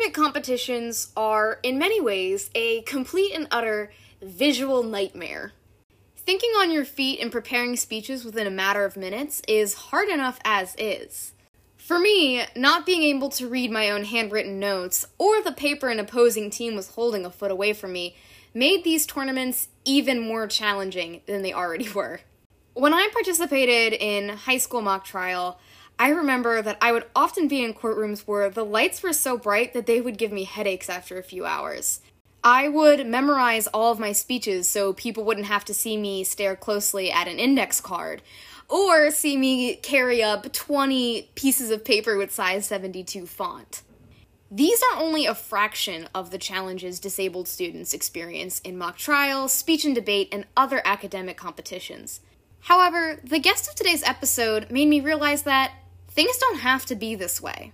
[0.00, 3.92] Academic competitions are, in many ways, a complete and utter
[4.22, 5.52] visual nightmare.
[6.16, 10.40] Thinking on your feet and preparing speeches within a matter of minutes is hard enough
[10.42, 11.34] as is.
[11.76, 16.00] For me, not being able to read my own handwritten notes or the paper an
[16.00, 18.16] opposing team was holding a foot away from me
[18.54, 22.20] made these tournaments even more challenging than they already were.
[22.72, 25.60] When I participated in high school mock trial,
[26.00, 29.74] I remember that I would often be in courtrooms where the lights were so bright
[29.74, 32.00] that they would give me headaches after a few hours.
[32.42, 36.56] I would memorize all of my speeches so people wouldn't have to see me stare
[36.56, 38.22] closely at an index card
[38.66, 43.82] or see me carry up 20 pieces of paper with size 72 font.
[44.50, 49.84] These are only a fraction of the challenges disabled students experience in mock trials, speech
[49.84, 52.20] and debate, and other academic competitions.
[52.60, 55.72] However, the guest of today's episode made me realize that
[56.10, 57.72] things don't have to be this way.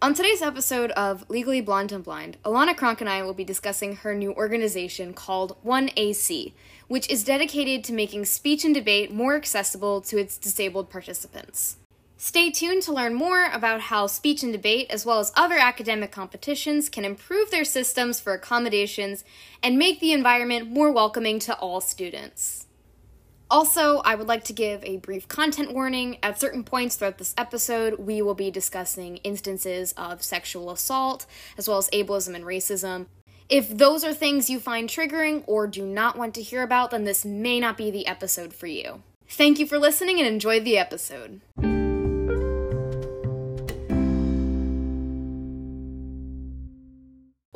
[0.00, 3.96] On today's episode of Legally Blonde and Blind, Alanna Cronk and I will be discussing
[3.96, 6.52] her new organization called 1AC,
[6.86, 11.78] which is dedicated to making speech and debate more accessible to its disabled participants.
[12.16, 16.12] Stay tuned to learn more about how speech and debate, as well as other academic
[16.12, 19.24] competitions, can improve their systems for accommodations
[19.64, 22.67] and make the environment more welcoming to all students.
[23.50, 26.18] Also, I would like to give a brief content warning.
[26.22, 31.24] At certain points throughout this episode, we will be discussing instances of sexual assault,
[31.56, 33.06] as well as ableism and racism.
[33.48, 37.04] If those are things you find triggering or do not want to hear about, then
[37.04, 39.02] this may not be the episode for you.
[39.26, 41.40] Thank you for listening and enjoy the episode.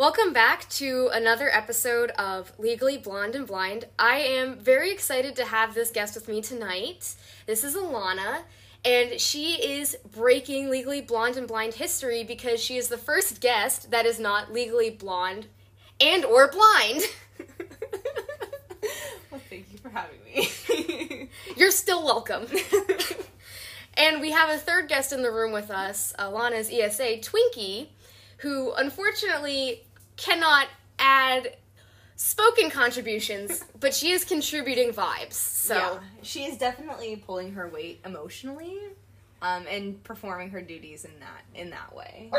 [0.02, 3.84] Welcome back to another episode of Legally Blonde and Blind.
[4.00, 7.14] I am very excited to have this guest with me tonight.
[7.46, 8.40] This is Alanna,
[8.84, 13.92] and she is breaking Legally Blonde and Blind history because she is the first guest
[13.92, 15.46] that is not legally blonde
[16.00, 17.02] and or blind.
[19.30, 21.28] well, thank you for having me.
[21.56, 22.48] You're still welcome.
[23.94, 27.86] and we have a third guest in the room with us, Alanna's ESA, Twinkie,
[28.38, 29.84] who unfortunately
[30.16, 30.68] cannot
[30.98, 31.56] add
[32.16, 35.34] spoken contributions, but she is contributing vibes.
[35.34, 38.78] So yeah, she is definitely pulling her weight emotionally,
[39.40, 42.30] um, and performing her duties in that in that way.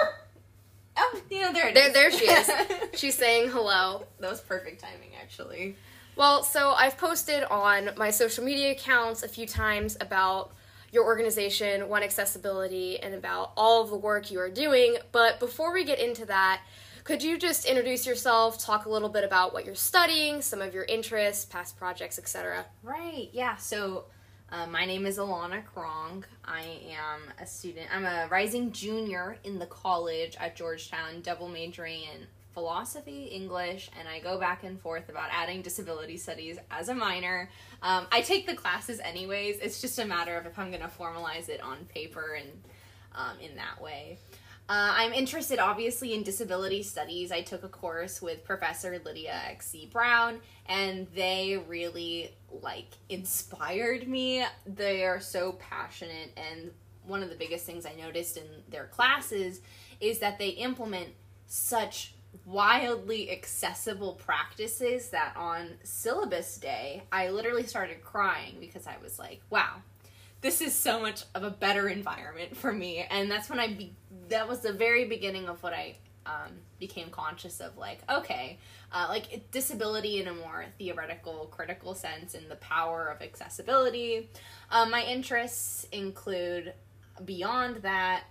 [0.98, 1.94] oh, you know there it there, is.
[1.94, 2.52] there she is.
[3.00, 4.06] She's saying hello.
[4.20, 5.76] That was perfect timing, actually.
[6.16, 10.54] Well, so I've posted on my social media accounts a few times about
[10.92, 14.98] your organization, One Accessibility, and about all of the work you are doing.
[15.12, 16.62] But before we get into that,
[17.04, 20.74] could you just introduce yourself, talk a little bit about what you're studying, some of
[20.74, 22.66] your interests, past projects, etc.?
[22.82, 23.58] Right, yeah.
[23.58, 24.06] So,
[24.50, 26.28] uh, my name is Alanna Cronk.
[26.46, 32.04] I am a student, I'm a rising junior in the college at Georgetown, double majoring
[32.04, 36.96] in philosophy, English, and I go back and forth about adding disability studies as a
[36.96, 37.50] minor.
[37.82, 40.88] Um, I take the classes anyways, it's just a matter of if I'm going to
[40.88, 42.50] formalize it on paper and
[43.16, 44.20] um, in that way.
[44.70, 47.32] Uh, I'm interested, obviously, in disability studies.
[47.32, 49.90] I took a course with Professor Lydia X.Z.
[49.92, 54.46] Brown, and they really like inspired me.
[54.66, 56.72] They are so passionate, and
[57.06, 59.60] one of the biggest things I noticed in their classes
[60.00, 61.10] is that they implement
[61.46, 62.14] such
[62.46, 69.42] wildly accessible practices that on syllabus day, I literally started crying because I was like,
[69.50, 69.82] wow,
[70.44, 73.06] this is so much of a better environment for me.
[73.10, 73.96] And that's when i be-
[74.30, 75.96] that was the very beginning of what i
[76.26, 78.58] um, became conscious of like okay
[78.94, 84.30] uh, like disability in a more theoretical critical sense and the power of accessibility.
[84.70, 86.74] Um, my interests include
[87.26, 88.26] beyond that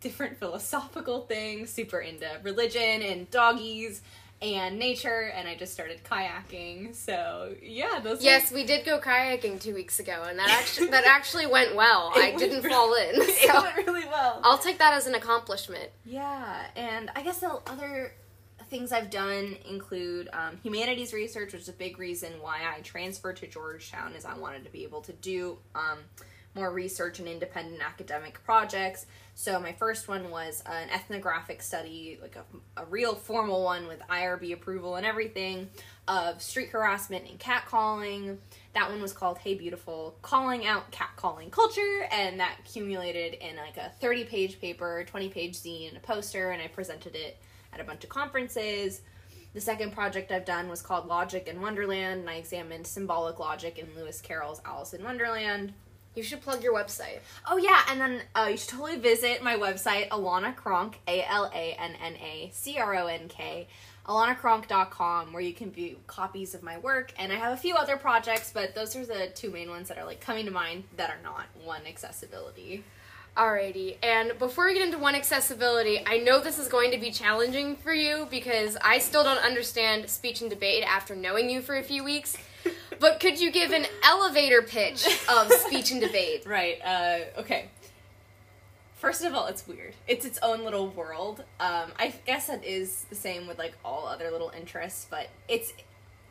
[0.00, 4.02] different philosophical things super into religion and doggies
[4.42, 6.94] and nature and I just started kayaking.
[6.94, 11.04] So yeah, those Yes, we did go kayaking two weeks ago and that actually that
[11.06, 12.12] actually went well.
[12.16, 13.10] It I didn't fall in.
[13.14, 14.40] it went really well.
[14.42, 15.90] I'll take that as an accomplishment.
[16.04, 18.12] Yeah, and I guess the other
[18.70, 23.36] things I've done include um, humanities research, which is a big reason why I transferred
[23.38, 25.98] to Georgetown, is I wanted to be able to do um,
[26.54, 29.06] more research and independent academic projects.
[29.34, 34.00] So my first one was an ethnographic study, like a, a real formal one with
[34.10, 35.70] IRB approval and everything,
[36.08, 38.38] of street harassment and catcalling.
[38.74, 43.76] That one was called Hey Beautiful, calling out catcalling culture, and that accumulated in like
[43.76, 47.38] a 30 page paper, 20 page zine, and a poster, and I presented it
[47.72, 49.02] at a bunch of conferences.
[49.52, 53.78] The second project I've done was called Logic in Wonderland, and I examined symbolic logic
[53.78, 55.72] in Lewis Carroll's Alice in Wonderland.
[56.20, 57.20] You should plug your website.
[57.48, 61.50] Oh yeah, and then uh, you should totally visit my website, Alanna Cronk, A L
[61.54, 63.66] A N N A C R O N K,
[64.06, 67.14] alannacronk.com, where you can view copies of my work.
[67.18, 69.96] And I have a few other projects, but those are the two main ones that
[69.96, 72.84] are like coming to mind that are not one accessibility.
[73.34, 77.10] Alrighty, and before we get into one accessibility, I know this is going to be
[77.10, 81.78] challenging for you because I still don't understand speech and debate after knowing you for
[81.78, 82.36] a few weeks.
[83.00, 86.46] But could you give an elevator pitch of speech and debate?
[86.46, 86.78] Right.
[86.84, 87.70] Uh, okay.
[88.94, 89.94] First of all, it's weird.
[90.06, 91.42] It's its own little world.
[91.58, 95.72] Um, I guess that is the same with like all other little interests, but it's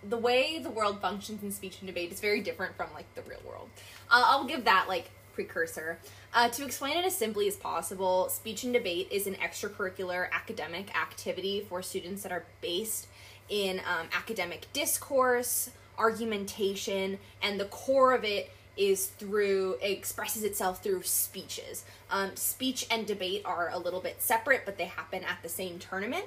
[0.07, 3.24] the way the world functions in speech and debate is very different from like the
[3.24, 3.69] real world.
[4.10, 5.98] Uh, I'll give that like precursor.
[6.33, 10.95] Uh, to explain it as simply as possible, speech and debate is an extracurricular academic
[10.95, 13.07] activity for students that are based
[13.50, 20.81] in um, academic discourse, argumentation, and the core of it is through it expresses itself
[20.81, 21.84] through speeches.
[22.10, 25.78] Um, speech and debate are a little bit separate, but they happen at the same
[25.80, 26.25] tournament.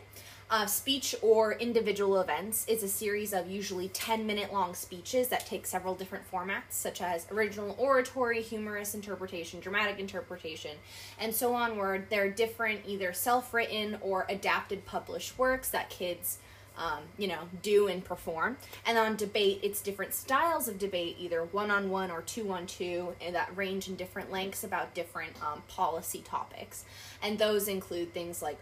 [0.51, 5.47] Uh, speech or individual events is a series of usually 10 minute long speeches that
[5.47, 10.73] take several different formats, such as original oratory, humorous interpretation, dramatic interpretation,
[11.19, 16.37] and so on, where they're different, either self written or adapted published works that kids
[16.77, 18.57] um, you know, do and perform.
[18.87, 22.67] And on debate, it's different styles of debate, either one on one or two on
[22.67, 26.85] two, and that range in different lengths about different um, policy topics.
[27.23, 28.59] And those include things like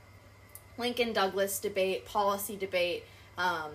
[0.76, 3.04] Lincoln Douglas debate, policy debate,
[3.38, 3.72] um,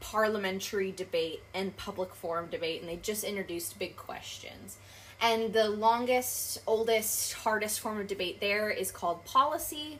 [0.00, 2.80] parliamentary debate, and public forum debate.
[2.80, 4.78] And they just introduced big questions.
[5.20, 9.98] And the longest, oldest, hardest form of debate there is called policy,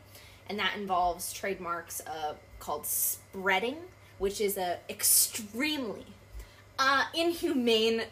[0.48, 3.76] and that involves trademarks uh, called spreading,
[4.18, 6.06] which is a extremely
[6.78, 8.02] uh, inhumane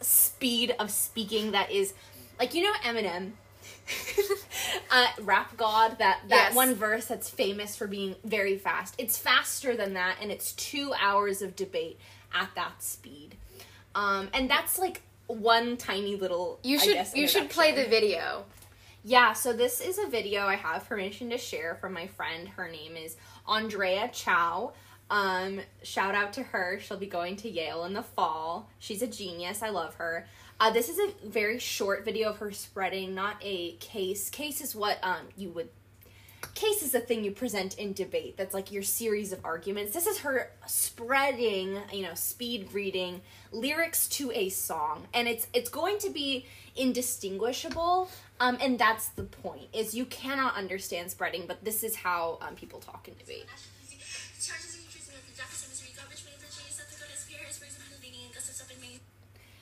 [0.00, 1.94] speed of speaking that is
[2.38, 3.32] like you know Eminem.
[4.90, 6.54] uh, rap god that that Yes.
[6.54, 10.92] one verse that's famous for being very fast it's faster than that and it's two
[11.00, 11.98] hours of debate
[12.34, 13.34] at that speed
[13.94, 18.44] um and that's like one tiny little You should guess, you should play the video.
[19.04, 22.48] Yeah, so this is a video I have permission to share from my friend.
[22.48, 23.16] Her name is
[23.48, 24.72] Andrea Chow.
[25.10, 26.78] Um, shout out to her.
[26.80, 28.68] She'll be going to Yale in the fall.
[28.78, 29.62] She's a genius.
[29.62, 30.26] I love her.
[30.60, 34.28] Uh, this is a very short video of her spreading, not a case.
[34.28, 35.68] Case is what um you would
[36.54, 39.92] case is a thing you present in debate that's like your series of arguments.
[39.92, 43.20] This is her spreading you know speed reading
[43.52, 46.46] lyrics to a song and it's it's going to be
[46.76, 52.38] indistinguishable um, and that's the point is you cannot understand spreading but this is how
[52.40, 53.46] um, people talk in debate.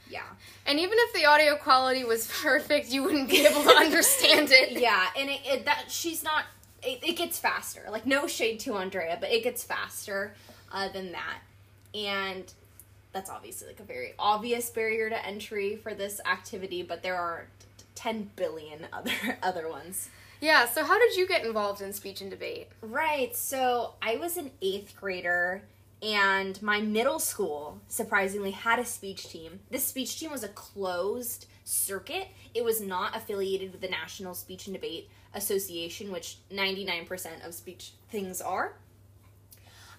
[0.08, 0.22] Yeah.
[0.66, 4.72] And even if the audio quality was perfect, you wouldn't be able to understand it.
[4.80, 6.44] yeah and it, it that she's not
[6.86, 10.34] it, it gets faster like no shade to andrea but it gets faster
[10.72, 11.38] uh, than that
[11.94, 12.52] and
[13.12, 17.46] that's obviously like a very obvious barrier to entry for this activity but there are
[17.58, 20.08] t- t- 10 billion other other ones
[20.40, 22.68] Yeah, so how did you get involved in speech and debate?
[22.82, 23.34] Right.
[23.34, 25.62] So I was an eighth grader,
[26.02, 29.60] and my middle school surprisingly had a speech team.
[29.70, 34.66] This speech team was a closed circuit, it was not affiliated with the National Speech
[34.66, 38.76] and Debate Association, which 99% of speech things are.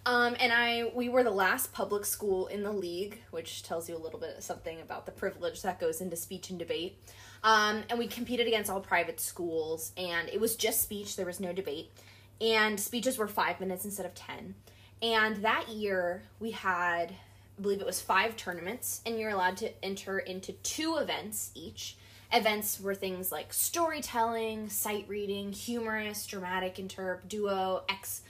[0.05, 3.97] Um, and I we were the last public school in the league, which tells you
[3.97, 6.97] a little bit something about the privilege that goes into speech and debate.
[7.43, 11.17] Um, and we competed against all private schools, and it was just speech.
[11.17, 11.91] There was no debate,
[12.39, 14.55] and speeches were five minutes instead of ten.
[15.01, 17.13] And that year we had,
[17.59, 21.97] Believe it was five tournaments, and you're allowed to enter into two events each.
[22.31, 28.21] Events were things like storytelling, sight reading, humorous, dramatic interp, duo, ex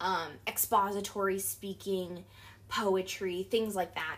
[0.00, 2.24] um, expository speaking,
[2.68, 4.16] poetry, things like that.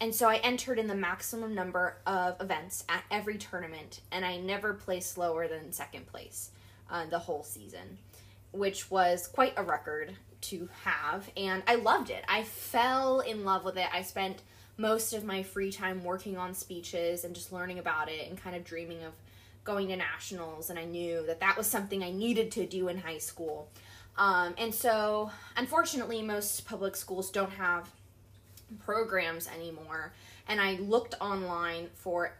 [0.00, 4.36] And so I entered in the maximum number of events at every tournament, and I
[4.36, 6.50] never placed lower than second place
[6.90, 7.98] uh, the whole season,
[8.52, 10.14] which was quite a record
[10.48, 11.30] to have.
[11.36, 12.24] And I loved it.
[12.28, 13.86] I fell in love with it.
[13.92, 14.42] I spent
[14.76, 18.56] most of my free time working on speeches and just learning about it and kind
[18.56, 19.12] of dreaming of
[19.62, 20.70] going to nationals.
[20.70, 23.70] And I knew that that was something I needed to do in high school.
[24.16, 27.90] Um, and so, unfortunately, most public schools don't have
[28.84, 30.12] programs anymore.
[30.48, 32.34] And I looked online for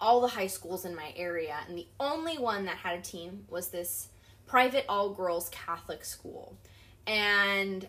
[0.00, 3.44] all the high schools in my area, and the only one that had a team
[3.48, 4.08] was this
[4.46, 6.56] private all girls Catholic school.
[7.10, 7.88] And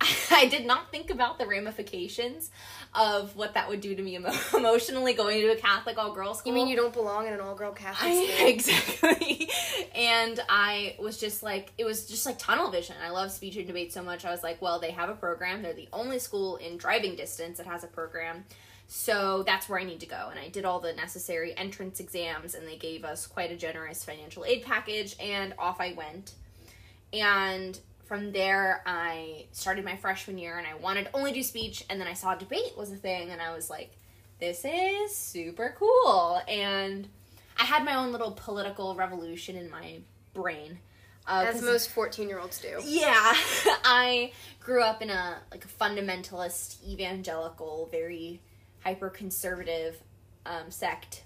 [0.30, 2.50] I did not think about the ramifications
[2.94, 6.38] of what that would do to me emo- emotionally going to a Catholic all girls
[6.38, 6.52] school.
[6.52, 8.46] You mean you don't belong in an all girl Catholic school?
[8.46, 9.50] exactly.
[9.94, 12.96] And I was just like, it was just like tunnel vision.
[13.02, 14.24] I love speech and debate so much.
[14.26, 15.62] I was like, well, they have a program.
[15.62, 18.44] They're the only school in driving distance that has a program.
[18.88, 20.28] So that's where I need to go.
[20.30, 24.04] And I did all the necessary entrance exams, and they gave us quite a generous
[24.04, 26.32] financial aid package, and off I went.
[27.12, 31.84] And from there, I started my freshman year, and I wanted to only do speech,
[31.90, 33.92] and then I saw debate was a thing, and I was like,
[34.40, 36.40] this is super cool.
[36.48, 37.06] And
[37.58, 39.98] I had my own little political revolution in my
[40.32, 40.78] brain.
[41.26, 42.80] Uh, As most 14 year olds do.
[42.84, 43.34] yeah,
[43.84, 48.40] I grew up in a like a fundamentalist, evangelical, very
[48.82, 50.00] hyper conservative
[50.46, 51.24] um, sect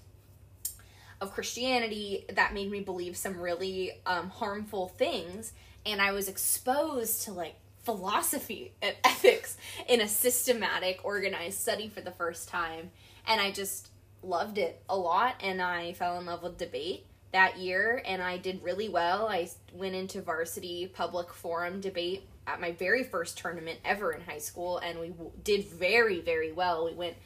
[1.21, 5.53] of Christianity that made me believe some really um, harmful things,
[5.85, 12.01] and I was exposed to like philosophy and ethics in a systematic, organized study for
[12.01, 12.91] the first time,
[13.27, 13.89] and I just
[14.21, 18.37] loved it a lot, and I fell in love with debate that year and I
[18.37, 19.27] did really well.
[19.27, 24.37] I went into varsity public forum debate at my very first tournament ever in high
[24.37, 26.85] school and we w- did very very well.
[26.85, 27.17] We went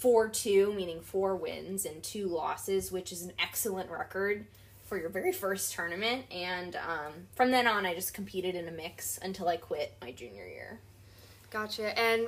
[0.00, 4.46] 4-2 meaning 4 wins and 2 losses, which is an excellent record
[4.90, 8.72] for your very first tournament and um, from then on I just competed in a
[8.72, 10.80] mix until I quit my junior year.
[11.52, 11.96] Gotcha.
[11.96, 12.26] And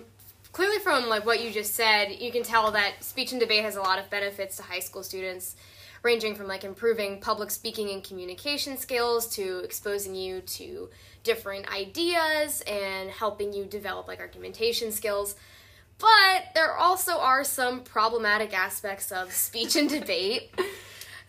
[0.53, 3.75] clearly, from like what you just said, you can tell that speech and debate has
[3.75, 5.57] a lot of benefits to high school students,
[6.05, 10.89] ranging from like improving public speaking and communication skills to exposing you to
[11.25, 15.35] different ideas and helping you develop like argumentation skills.
[15.99, 20.55] But there also are some problematic aspects of speech and debate.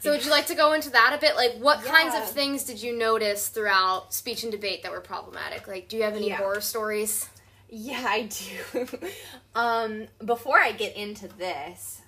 [0.03, 1.37] So would you like to go into that a bit?
[1.37, 5.65] Like what kinds of things did you notice throughout speech and debate that were problematic?
[5.65, 6.37] Like do you have any Yeah.
[6.37, 7.29] horror stories?
[7.69, 8.87] Yeah, I do.
[9.55, 12.01] um, before I get into this,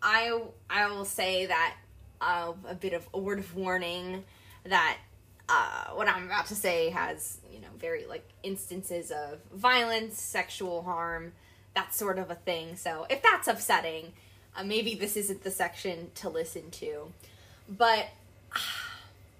[0.00, 0.40] I
[0.70, 1.74] I will say that
[2.20, 4.22] uh, a bit of a word of warning
[4.64, 4.98] that
[5.48, 10.82] uh, what I'm about to say has you know very like instances of violence, sexual
[10.82, 11.32] harm,
[11.74, 12.76] that sort of a thing.
[12.76, 14.12] So if that's upsetting,
[14.56, 17.12] uh, maybe this isn't the section to listen to.
[17.68, 18.06] But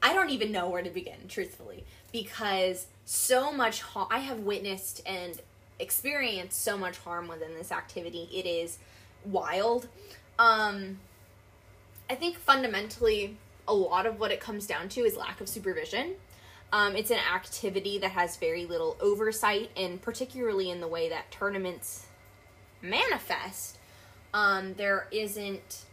[0.02, 3.82] I don't even know where to begin, truthfully, because so much.
[4.10, 5.40] I have witnessed and
[5.78, 8.28] experienced so much harm within this activity.
[8.32, 8.78] It is
[9.24, 9.88] wild.
[10.38, 10.98] Um,
[12.08, 16.14] I think fundamentally, a lot of what it comes down to is lack of supervision.
[16.72, 21.30] Um, it's an activity that has very little oversight, and particularly in the way that
[21.30, 22.06] tournaments
[22.82, 23.75] manifest,
[24.36, 25.86] um, there isn't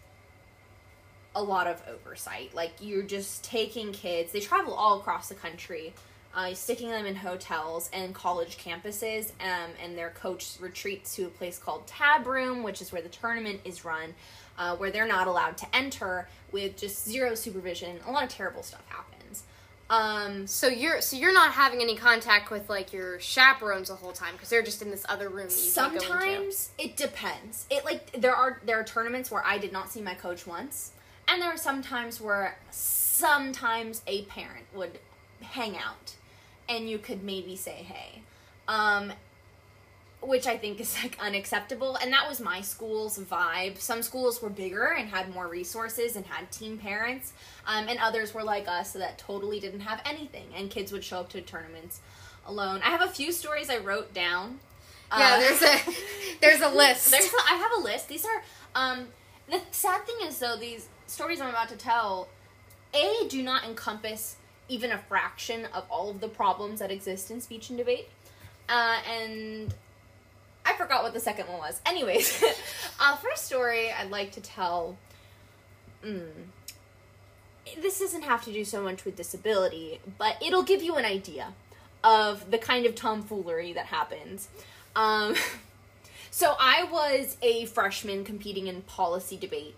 [1.34, 2.54] a lot of oversight.
[2.54, 4.34] Like you're just taking kids.
[4.34, 5.94] They travel all across the country,
[6.36, 11.30] uh, sticking them in hotels and college campuses, um, and their coach retreats to a
[11.30, 14.14] place called Tab Room, which is where the tournament is run,
[14.58, 17.98] uh, where they're not allowed to enter with just zero supervision.
[18.06, 19.13] A lot of terrible stuff happens.
[19.90, 24.12] Um, So you're so you're not having any contact with like your chaperones the whole
[24.14, 25.50] time because they're just in this other room.
[25.50, 30.02] Sometimes it depends it like there are there are tournaments where i did not see
[30.02, 30.92] my coach once
[31.28, 35.00] and there are some times where sometimes a parent would
[35.42, 36.16] hang out
[36.68, 38.22] and you could maybe say hey
[38.68, 39.12] um
[40.24, 44.50] which i think is like unacceptable and that was my school's vibe some schools were
[44.50, 47.34] bigger and had more resources and had team parents
[47.68, 51.20] um, and others were like us that totally didn't have anything and kids would show
[51.20, 52.00] up to tournaments
[52.48, 54.60] alone i have a few stories i wrote down
[55.18, 55.78] Yeah, uh, there's a
[56.42, 57.12] there's a list.
[57.12, 58.08] there's a, I have a list.
[58.10, 58.42] These are
[58.76, 59.08] um
[59.50, 62.28] the sad thing is though these stories I'm about to tell
[62.94, 64.38] a do not encompass
[64.70, 68.08] even a fraction of all of the problems that exist in speech and debate.
[68.70, 69.74] Uh, and
[70.66, 71.82] I forgot what the second one was.
[71.86, 72.44] Anyways,
[73.00, 74.98] uh, first story I'd like to tell.
[76.04, 76.30] Mm,
[77.82, 81.54] this doesn't have to do so much with disability, but it'll give you an idea
[82.04, 84.50] of the kind of tomfoolery that happens.
[84.96, 85.36] Um,
[86.32, 89.76] so I was a freshman competing in policy debate,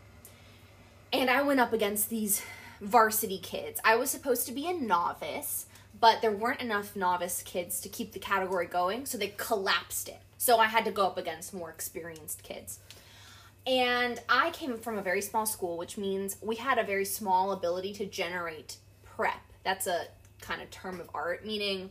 [1.13, 2.41] and I went up against these
[2.81, 3.79] varsity kids.
[3.83, 5.67] I was supposed to be a novice,
[5.99, 10.19] but there weren't enough novice kids to keep the category going, so they collapsed it.
[10.45, 12.77] So I had to go up against more experienced kids.
[13.65, 17.51] And I came from a very small school, which means we had a very small
[17.51, 19.41] ability to generate prep.
[19.63, 20.05] That's a
[20.41, 21.89] kind of term of art, meaning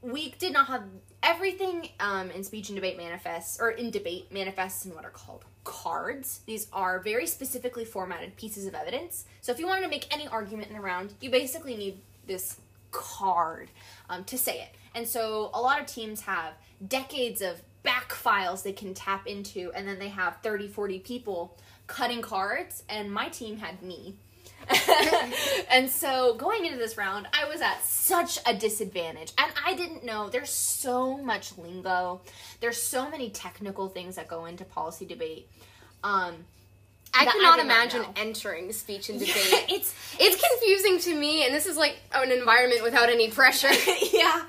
[0.00, 0.82] we did not have
[1.22, 5.44] everything um, in speech and debate manifests or in debate manifests in what are called
[5.62, 10.12] cards these are very specifically formatted pieces of evidence so if you wanted to make
[10.12, 12.56] any argument in a round you basically need this
[12.92, 13.68] card
[14.08, 16.52] um, to say it And so a lot of teams have
[16.86, 21.58] decades of back files they can tap into, and then they have 30, 40 people
[21.86, 24.16] cutting cards, and my team had me.
[25.70, 29.32] and so going into this round, I was at such a disadvantage.
[29.36, 32.20] And I didn't know there's so much lingo,
[32.60, 35.48] there's so many technical things that go into policy debate.
[36.04, 36.44] Um,
[37.14, 39.36] I cannot not imagine entering speech and debate.
[39.68, 43.70] it's it's confusing to me, and this is like an environment without any pressure.
[44.12, 44.44] yeah.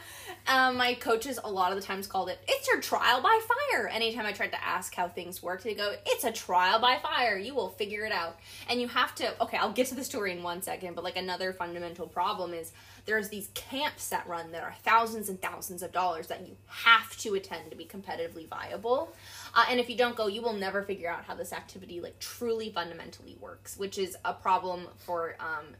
[0.45, 3.39] Um, my coaches a lot of the times called it it's your trial by
[3.71, 3.87] fire.
[3.87, 7.37] Anytime I tried to ask how things work, they go, It's a trial by fire.
[7.37, 8.37] You will figure it out.
[8.69, 11.15] And you have to okay, I'll get to the story in one second, but like
[11.15, 12.73] another fundamental problem is
[13.05, 17.15] there's these camps that run that are thousands and thousands of dollars that you have
[17.17, 19.13] to attend to be competitively viable.
[19.55, 22.17] Uh, and if you don't go, you will never figure out how this activity like
[22.19, 25.75] truly fundamentally works, which is a problem for um,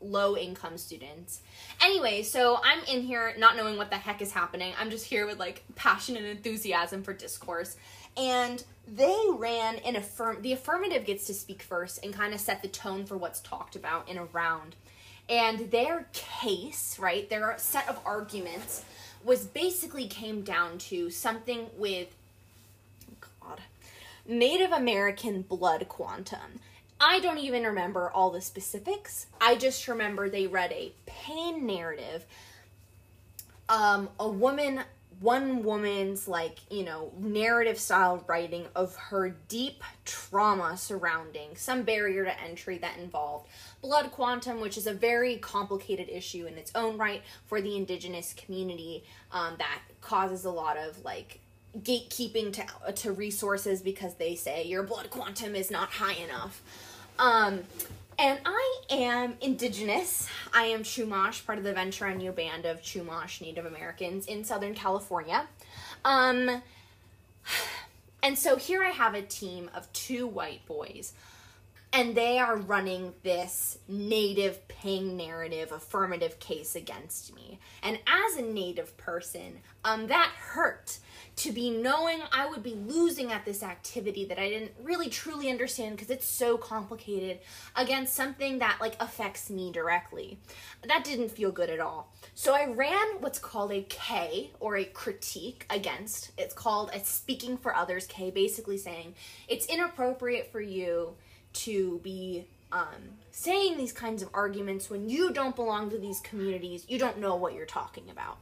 [0.00, 1.40] low income students.
[1.82, 4.74] Anyway, so I'm in here not knowing what the heck is happening.
[4.78, 7.76] I'm just here with like passion and enthusiasm for discourse.
[8.16, 12.62] And they ran in affirm the affirmative gets to speak first and kind of set
[12.62, 14.76] the tone for what's talked about in a round.
[15.28, 18.84] And their case, right, their set of arguments
[19.24, 22.08] was basically came down to something with.
[24.26, 26.60] Native American blood quantum.
[26.98, 29.26] I don't even remember all the specifics.
[29.40, 32.24] I just remember they read a pain narrative.
[33.68, 34.80] Um, a woman,
[35.20, 42.24] one woman's like, you know, narrative style writing of her deep trauma surrounding some barrier
[42.24, 43.48] to entry that involved
[43.82, 48.34] blood quantum, which is a very complicated issue in its own right for the indigenous
[48.34, 51.40] community um, that causes a lot of like
[51.82, 56.62] gatekeeping to to resources because they say your blood quantum is not high enough.
[57.18, 57.60] Um,
[58.18, 60.28] and I am indigenous.
[60.52, 65.46] I am Chumash, part of the Ventureño band of Chumash Native Americans in Southern California.
[66.04, 66.62] Um,
[68.22, 71.12] and so here I have a team of two white boys,
[71.92, 77.58] and they are running this native ping narrative affirmative case against me.
[77.82, 80.98] And as a native person, um, that hurt
[81.36, 85.50] to be knowing I would be losing at this activity that I didn't really truly
[85.50, 87.40] understand because it's so complicated
[87.74, 90.38] against something that like affects me directly.
[90.86, 92.12] That didn't feel good at all.
[92.34, 96.30] So I ran what's called a K or a critique against.
[96.38, 99.14] It's called a speaking for others K, basically saying
[99.48, 101.14] it's inappropriate for you
[101.54, 106.84] to be um, saying these kinds of arguments when you don't belong to these communities.
[106.88, 108.38] You don't know what you're talking about.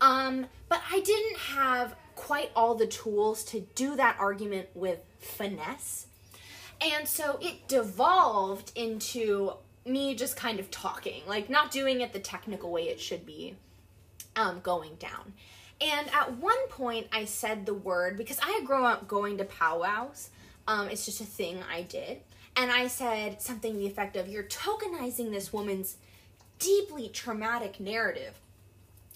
[0.00, 6.06] Um, but I didn't have quite all the tools to do that argument with finesse.
[6.80, 9.52] And so it devolved into
[9.84, 13.54] me just kind of talking, like not doing it the technical way it should be
[14.34, 15.32] um, going down.
[15.80, 19.44] And at one point, I said the word because I had grown up going to
[19.44, 20.30] powwows.
[20.66, 22.20] Um, it's just a thing I did.
[22.56, 25.96] And I said something to the effect of, You're tokenizing this woman's
[26.58, 28.40] deeply traumatic narrative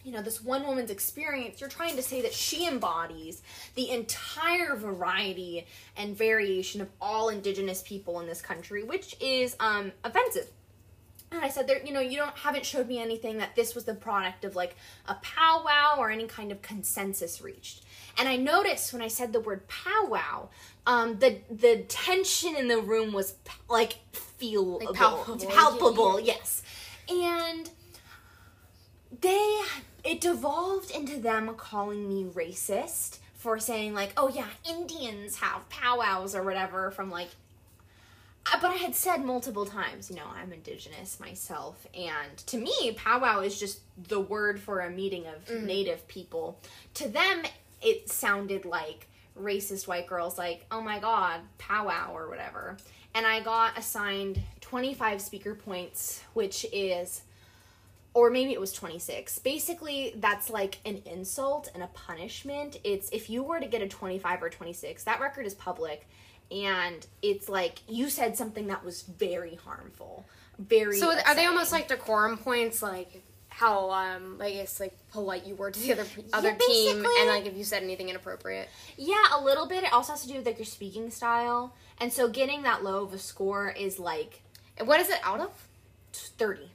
[0.05, 3.43] you know, this one woman's experience, you're trying to say that she embodies
[3.75, 9.93] the entire variety and variation of all indigenous people in this country, which is um,
[10.05, 10.49] offensive.
[11.33, 13.85] And I said, there, you know, you don't haven't showed me anything that this was
[13.85, 14.75] the product of like
[15.07, 17.85] a powwow or any kind of consensus reached.
[18.19, 20.49] And I noticed when I said the word powwow,
[20.87, 23.35] um, the the tension in the room was
[23.69, 25.47] like feelable, Like palpable.
[25.47, 26.63] palpable, yes.
[27.09, 27.71] And
[29.21, 29.63] they
[30.05, 36.35] it devolved into them calling me racist for saying like oh yeah indians have powwows
[36.35, 37.29] or whatever from like
[38.61, 43.41] but i had said multiple times you know i'm indigenous myself and to me powwow
[43.41, 45.63] is just the word for a meeting of mm.
[45.65, 46.59] native people.
[46.95, 47.43] To them
[47.83, 49.09] it sounded like
[49.41, 52.77] racist white girls like oh my god powwow or whatever.
[53.15, 57.23] And i got assigned 25 speaker points which is
[58.15, 59.39] or maybe it was 26.
[59.41, 62.79] Basically, that's like an insult and a punishment.
[62.83, 66.07] It's if you were to get a 25 or 26, that record is public
[66.51, 70.25] and it's like you said something that was very harmful.
[70.59, 75.47] Very So are they almost like decorum points, like how um I guess like polite
[75.47, 78.69] you were to the other other Yeah, team, and like if you said anything inappropriate?
[78.97, 79.85] Yeah, a little bit.
[79.85, 81.75] It also has to do with like your speaking style.
[81.99, 84.43] And so getting that low of a score is like
[84.83, 85.51] What is it out of?
[86.13, 86.71] 30.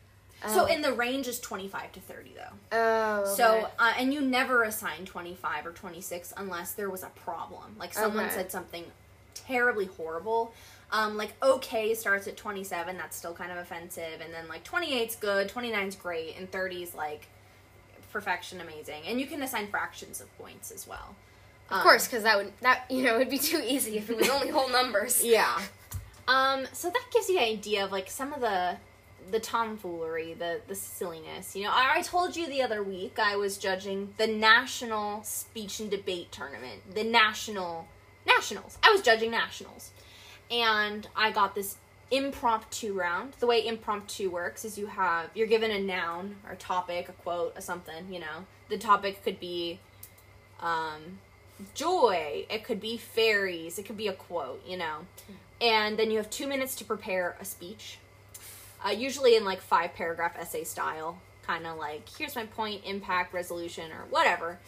[0.48, 2.78] So in the range is 25 to 30 though.
[2.78, 7.76] Oh, So, uh, and you never assign 25 or 26 unless there was a problem.
[7.80, 8.34] Like someone Okay.
[8.36, 8.86] said something
[9.34, 10.54] terribly horrible.
[10.92, 15.16] Um, like okay starts at 27, that's still kind of offensive, and then like 28's
[15.16, 17.28] good, 29's great, and 30's like
[18.12, 21.16] perfection amazing, and you can assign fractions of points as well.
[21.72, 24.30] Of course, because that would that you know it'd be too easy if it was
[24.30, 25.22] only whole numbers.
[25.24, 25.60] Yeah.
[26.28, 28.78] Um, so that gives you an idea of like some of the
[29.32, 31.56] the tomfoolery, the the silliness.
[31.56, 35.80] You know, I, I told you the other week I was judging the national speech
[35.80, 37.88] and debate tournament, the national
[38.26, 38.78] nationals.
[38.84, 39.92] I was judging nationals,
[40.52, 41.78] and I got this
[42.12, 43.34] impromptu round.
[43.40, 47.14] The way impromptu works is you have you're given a noun or a topic, a
[47.14, 48.12] quote, a something.
[48.14, 49.80] You know, the topic could be.
[50.60, 51.20] Um,
[51.74, 55.06] joy it could be fairies it could be a quote you know
[55.62, 57.98] and then you have two minutes to prepare a speech
[58.86, 63.34] uh, usually in like five paragraph essay style kind of like here's my point impact
[63.34, 64.60] resolution or whatever.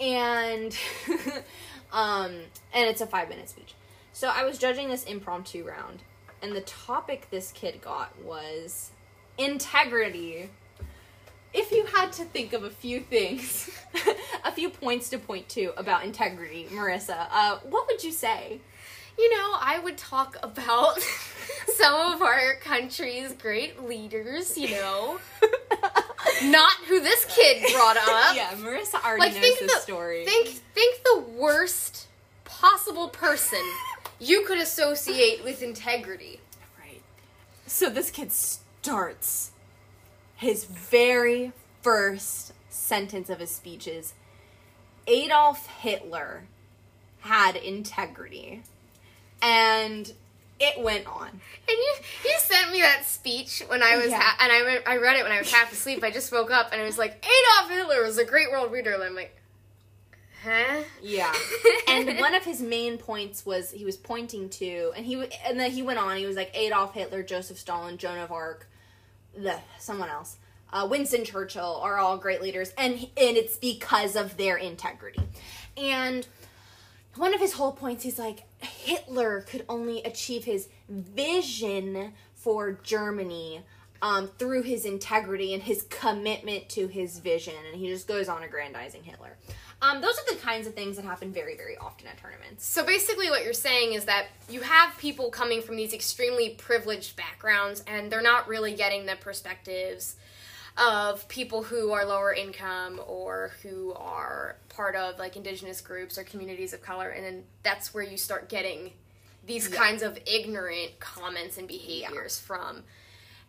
[0.00, 0.76] And
[1.92, 2.32] um
[2.72, 3.74] and it's a five minute speech.
[4.12, 6.00] So i was judging this impromptu round
[6.42, 8.90] and the topic this kid got was
[9.38, 10.50] integrity.
[11.52, 13.70] If you had to think of a few things
[14.44, 18.60] a few points to point to about integrity marissa uh, what would you say
[19.18, 21.00] You know, I would talk about
[21.76, 24.58] some of our country's great leaders.
[24.58, 25.20] You know,
[26.42, 28.36] not who this kid brought up.
[28.36, 32.08] yeah marissa already Like knows think this the story think think the worst
[32.44, 33.62] possible person
[34.18, 36.40] you could associate with integrity.
[36.78, 37.02] Right.
[37.66, 39.52] So this kid starts
[40.36, 44.14] his very first sentence of his speeches.
[45.06, 46.44] Adolf Hitler
[47.20, 48.62] had integrity.
[49.44, 50.12] And
[50.60, 51.28] it went on.
[51.28, 54.20] And you you sent me that speech when I was Yeah.
[54.20, 56.02] ha- and I re- I read it when I was half asleep.
[56.02, 58.92] I just woke up and it was like Adolf Hitler was a great world leader.
[58.92, 59.36] And I'm like,
[60.44, 60.82] huh?
[61.02, 61.32] Yeah.
[61.88, 65.14] and one of his main points was he was pointing to and he
[65.46, 68.66] and then he went on he was like Adolf Hitler, Joseph Stalin, Joan of Arc,
[69.36, 70.36] the someone else.
[70.72, 75.22] Uh, Winston Churchill are all great leaders and and it's because of their integrity.
[75.76, 76.26] And
[77.16, 83.62] one of his whole points he's like Hitler could only achieve his vision for Germany
[84.02, 88.42] um, through his integrity and his commitment to his vision and he just goes on
[88.42, 89.36] aggrandizing Hitler.
[89.82, 92.64] Um, those are the kinds of things that happen very, very often at tournaments.
[92.64, 97.16] So basically, what you're saying is that you have people coming from these extremely privileged
[97.16, 100.16] backgrounds, and they're not really getting the perspectives
[100.76, 106.24] of people who are lower income or who are part of like indigenous groups or
[106.24, 108.92] communities of color, and then that's where you start getting
[109.46, 109.76] these Yeah.
[109.76, 112.82] kinds of ignorant comments and behaviors from.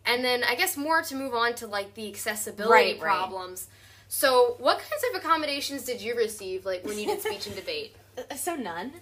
[0.04, 3.18] And then I guess more to move on to like the accessibility Right, right.
[3.18, 3.66] problems.
[4.08, 7.96] So, what kinds of accommodations did you receive like when you did speech and debate?
[8.36, 8.92] So none.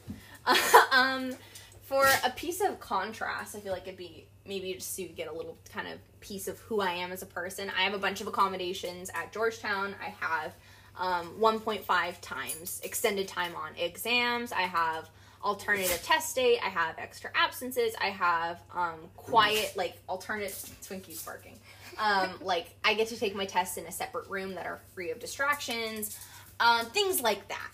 [0.92, 1.36] um,
[1.82, 5.32] for a piece of contrast, I feel like it'd be maybe just to get a
[5.32, 7.70] little kind of piece of who I am as a person.
[7.76, 9.94] I have a bunch of accommodations at Georgetown.
[10.00, 10.54] I have
[10.96, 14.52] um, 1.5 times extended time on exams.
[14.52, 15.08] I have
[15.42, 16.58] alternative test date.
[16.64, 17.94] I have extra absences.
[18.00, 20.52] I have um, quiet, like alternative.
[20.82, 21.58] Twinkie sparking.
[21.98, 25.10] Um, like I get to take my tests in a separate room that are free
[25.10, 26.18] of distractions.
[26.60, 27.70] Um, things like that.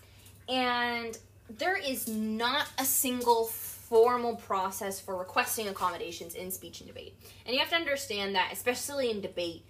[0.49, 1.17] And
[1.59, 3.45] there is not a single
[3.91, 7.15] formal process for requesting accommodations in speech and debate.
[7.45, 9.67] And you have to understand that, especially in debate,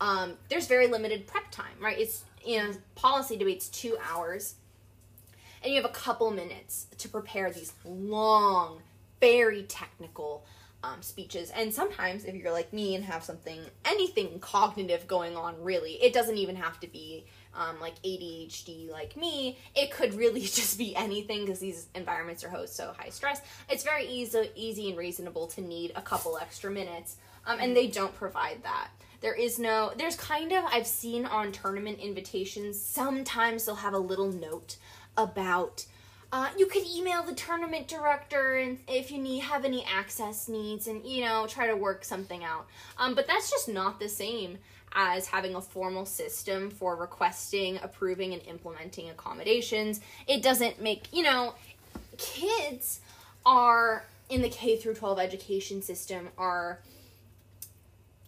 [0.00, 1.98] um, there's very limited prep time, right?
[1.98, 4.56] It's, you know, policy debates two hours,
[5.62, 8.80] and you have a couple minutes to prepare these long,
[9.20, 10.44] very technical
[10.82, 11.50] um, speeches.
[11.50, 16.12] And sometimes, if you're like me and have something, anything cognitive going on, really, it
[16.12, 19.58] doesn't even have to be um, like ADHD like me.
[19.74, 23.40] It could really just be anything because these environments are host so high stress.
[23.68, 27.86] It's very easy, easy and reasonable to need a couple extra minutes, um, and they
[27.86, 28.88] don't provide that.
[29.20, 33.98] There is no, there's kind of, I've seen on tournament invitations, sometimes they'll have a
[33.98, 34.76] little note
[35.16, 35.84] about
[36.32, 40.86] uh, you could email the tournament director and if you need have any access needs
[40.86, 42.66] and you know try to work something out
[42.98, 44.58] um, but that's just not the same
[44.92, 51.22] as having a formal system for requesting approving and implementing accommodations it doesn't make you
[51.22, 51.54] know
[52.18, 53.00] kids
[53.46, 56.80] are in the k through 12 education system are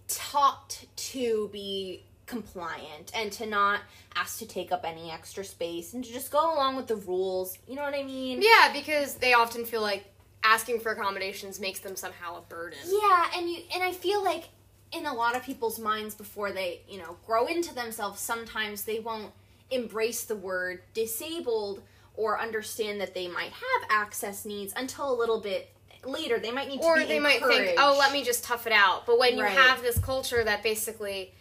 [0.08, 3.80] taught to be compliant and to not
[4.14, 7.58] ask to take up any extra space and to just go along with the rules.
[7.68, 8.40] You know what I mean?
[8.42, 10.04] Yeah, because they often feel like
[10.42, 12.78] asking for accommodations makes them somehow a burden.
[12.86, 14.48] Yeah, and you and I feel like
[14.92, 19.00] in a lot of people's minds before they, you know, grow into themselves, sometimes they
[19.00, 19.32] won't
[19.70, 21.82] embrace the word disabled
[22.14, 25.70] or understand that they might have access needs until a little bit
[26.04, 26.38] later.
[26.38, 28.66] They might need to be encouraged, Or they might think, oh, let me just tough
[28.66, 29.06] it out.
[29.06, 29.56] But when you Right.
[29.56, 31.32] have this culture that basically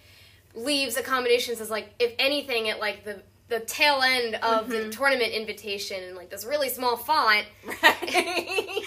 [0.53, 4.89] leaves accommodations as like if anything at like the the tail end of the Mm-hmm.
[4.89, 7.77] tournament invitation in like this really small font Right.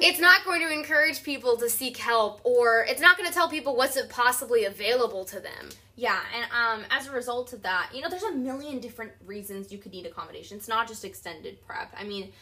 [0.00, 3.48] it's not going to encourage people to seek help or it's not going to tell
[3.48, 8.00] people what's possibly available to them Yeah, and um, as a result of that, you
[8.00, 10.56] know, there's a million different reasons you could need accommodation.
[10.56, 11.92] It's not just extended prep.
[11.98, 12.32] I mean,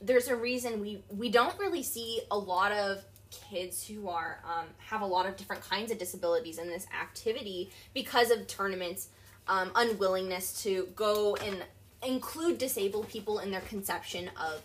[0.00, 3.04] there's a reason we we don't really see a lot of
[3.50, 7.70] kids who are um, have a lot of different kinds of disabilities in this activity
[7.92, 9.08] because of tournaments
[9.48, 11.62] um, unwillingness to go and
[12.06, 14.62] include disabled people in their conception of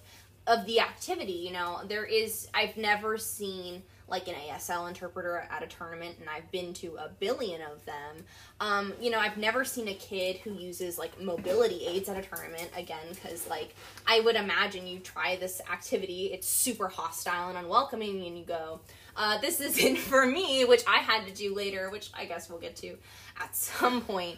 [0.48, 1.80] of the activity you know?
[1.88, 6.74] There is i've never seen like an asl interpreter at a tournament and i've been
[6.74, 8.26] to a billion of them.
[8.60, 12.28] Um, you know i've never seen a kid who uses like mobility aids at a
[12.28, 13.76] tournament again because like
[14.08, 18.80] i would imagine you try this activity it's super hostile and unwelcoming and you go
[19.16, 22.60] uh, this isn't for me which i had to do later which i guess we'll
[22.60, 22.98] get to
[23.40, 24.38] at some point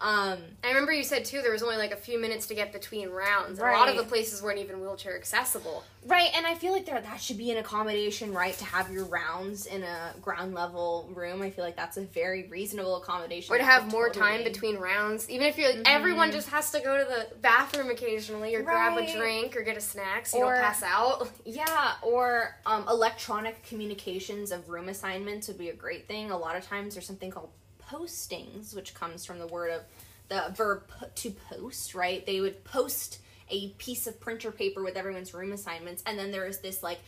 [0.00, 2.72] um, I remember you said too there was only like a few minutes to get
[2.72, 3.58] between rounds.
[3.58, 5.84] and A lot of the places weren't even wheelchair accessible.
[6.06, 9.04] Right, and I feel like there that should be an accommodation, right, to have your
[9.04, 11.42] rounds in a ground level room.
[11.42, 13.54] I feel like that's a very reasonable accommodation.
[13.54, 15.28] Or to have more totally- time between rounds.
[15.28, 18.96] Even if you're like everyone just has to go to the bathroom occasionally or grab
[18.96, 21.28] a drink or get a snack so you Or- don't pass out.
[21.44, 26.30] Yeah, or um, electronic communications of room assignments would be a great thing.
[26.30, 27.50] A lot of times there's something called
[27.90, 29.82] postings, which comes from the word of
[30.28, 30.84] the verb
[31.16, 32.24] to post, right?
[32.24, 33.18] They would post
[33.50, 37.00] a piece of printer paper with everyone's room assignments, and then there is this like,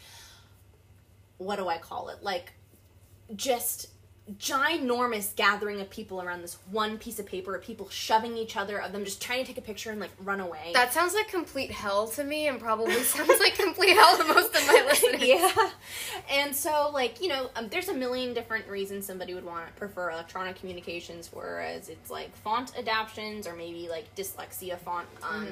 [1.39, 2.23] what do I call it?
[2.23, 2.53] Like,
[3.37, 3.89] just
[4.39, 8.81] ginormous gathering of people around this one piece of paper, of people shoving each other,
[8.81, 10.71] of them just trying to take a picture and like run away.
[10.75, 14.55] That sounds like complete hell to me and probably sounds like complete hell to most
[14.55, 15.23] of my listeners.
[15.23, 15.71] yeah.
[16.31, 19.73] And so, like, you know, um, there's a million different reasons somebody would want to
[19.73, 25.49] prefer electronic communications, whereas it's like font adaptions or maybe like dyslexia font, um,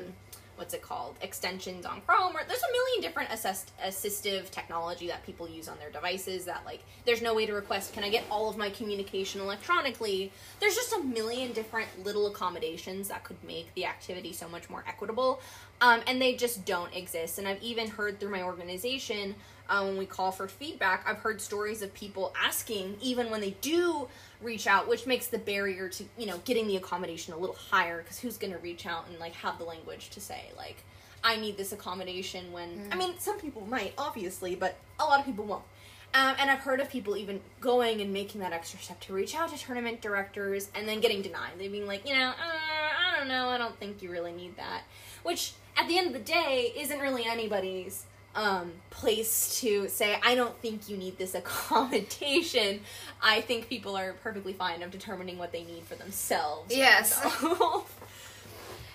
[0.60, 1.16] what's it called?
[1.22, 5.78] Extensions on Chrome, or there's a million different assist- assistive technology that people use on
[5.78, 8.68] their devices that, like, there's no way to request, can I get all of my
[8.68, 10.30] communication electronically?
[10.60, 14.84] There's just a million different little accommodations that could make the activity so much more
[14.86, 15.40] equitable.
[15.80, 17.38] Um, and they just don't exist.
[17.38, 19.34] And I've even heard through my organization
[19.70, 23.52] uh, when we call for feedback, I've heard stories of people asking, even when they
[23.62, 24.08] do
[24.42, 28.02] reach out, which makes the barrier to you know getting the accommodation a little higher
[28.02, 30.82] because who's going to reach out and like have the language to say like
[31.22, 35.26] I need this accommodation when I mean some people might obviously, but a lot of
[35.26, 35.64] people won't.
[36.12, 39.36] Um, and I've heard of people even going and making that extra step to reach
[39.36, 41.52] out to tournament directors and then getting denied.
[41.56, 44.56] They being like, you know, uh, I don't know, I don't think you really need
[44.56, 44.82] that.
[45.22, 50.34] Which, at the end of the day, isn't really anybody's um, place to say, I
[50.34, 52.80] don't think you need this accommodation.
[53.22, 56.74] I think people are perfectly fine of determining what they need for themselves.
[56.74, 57.20] Yes.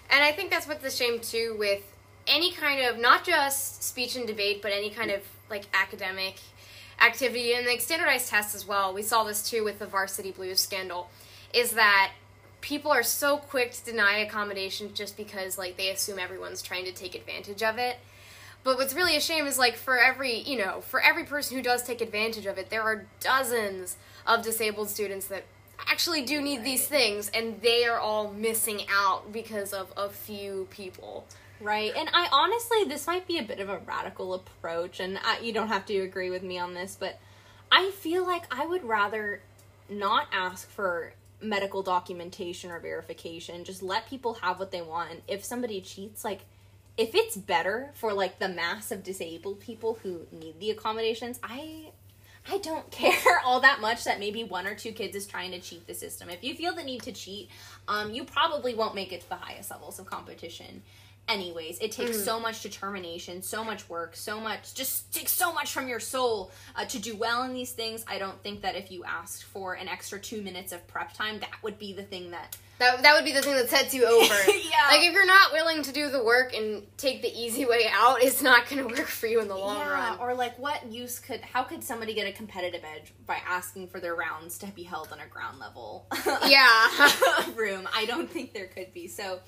[0.09, 1.81] And I think that's what's the shame too with
[2.27, 6.39] any kind of not just speech and debate, but any kind of like academic
[6.99, 8.93] activity and like standardized tests as well.
[8.93, 11.09] We saw this too with the varsity blues scandal,
[11.53, 12.11] is that
[12.61, 16.91] people are so quick to deny accommodation just because like they assume everyone's trying to
[16.91, 17.97] take advantage of it.
[18.65, 21.63] But what's really a shame is like for every you know for every person who
[21.63, 23.95] does take advantage of it, there are dozens
[24.27, 25.45] of disabled students that
[25.87, 30.67] actually do need these things, and they are all missing out because of a few
[30.71, 31.25] people.
[31.61, 35.39] Right, and I honestly, this might be a bit of a radical approach, and I,
[35.39, 37.19] you don't have to agree with me on this, but
[37.71, 39.41] I feel like I would rather
[39.87, 43.63] not ask for medical documentation or verification.
[43.63, 46.41] Just let people have what they want, and if somebody cheats, like,
[46.97, 51.91] if it's better for like the mass of disabled people who need the accommodations, I.
[52.47, 55.59] I don't care all that much that maybe one or two kids is trying to
[55.59, 56.29] cheat the system.
[56.29, 57.49] If you feel the need to cheat,
[57.87, 60.83] um, you probably won't make it to the highest levels of competition
[61.27, 65.71] anyways it takes so much determination so much work so much just takes so much
[65.71, 68.91] from your soul uh, to do well in these things i don't think that if
[68.91, 72.29] you asked for an extra two minutes of prep time that would be the thing
[72.31, 74.33] that That that would be the thing that sets you over.
[74.51, 74.87] Yeah.
[74.91, 78.21] Like if you're not willing to do the work and take the easy way out,
[78.21, 80.19] it's not going to work for you in the long run.
[80.19, 83.99] or like what use could how could somebody get a competitive edge by asking for
[84.01, 86.05] their rounds to be held on a ground level
[86.45, 87.11] Yeah.
[87.55, 89.39] room i don't think there could be so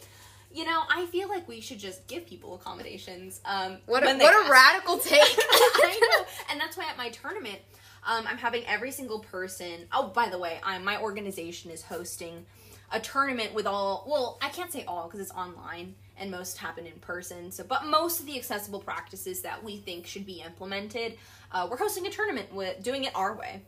[0.57, 4.47] you know i feel like we should just give people accommodations um What a, what
[4.47, 5.21] a radical take.
[5.21, 7.59] I know, and that's why at my tournament,
[8.05, 9.87] um, I'm having every single person.
[9.91, 12.45] Oh, by the way, I'm, my organization is hosting
[12.91, 14.05] a tournament with all.
[14.07, 17.51] Well, I can't say all because it's online and most happen in person.
[17.51, 21.17] So, but most of the accessible practices that we think should be implemented,
[21.51, 23.61] uh, we're hosting a tournament with doing it our way.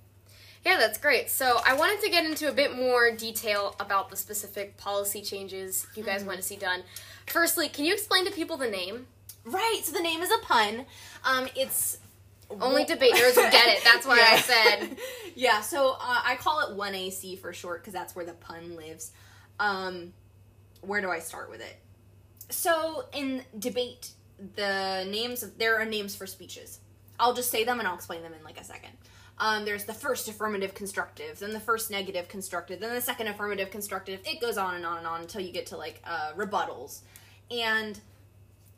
[0.65, 1.29] Yeah, that's great.
[1.29, 5.87] So I wanted to get into a bit more detail about the specific policy changes
[5.95, 6.83] you guys want to see done.
[7.27, 9.07] Firstly, can you explain to people the name?
[9.45, 9.81] Right.
[9.83, 10.85] So the name is a pun.
[11.23, 11.97] Um, it's
[12.49, 13.83] Only debaters get it.
[13.83, 14.97] That's why I said.
[15.35, 15.61] yeah.
[15.61, 19.11] So uh, I call it one AC for short because that's where the pun lives.
[19.59, 20.13] Um,
[20.81, 21.77] where do I start with it?
[22.49, 24.11] So in debate,
[24.55, 26.79] the names of there are names for speeches.
[27.19, 28.91] I'll just say them and I'll explain them in like a second.
[29.39, 33.71] Um, there's the first affirmative constructive, then the first negative constructive, then the second affirmative
[33.71, 34.19] constructive.
[34.25, 37.01] It goes on and on and on until you get to like uh, rebuttals,
[37.49, 37.99] and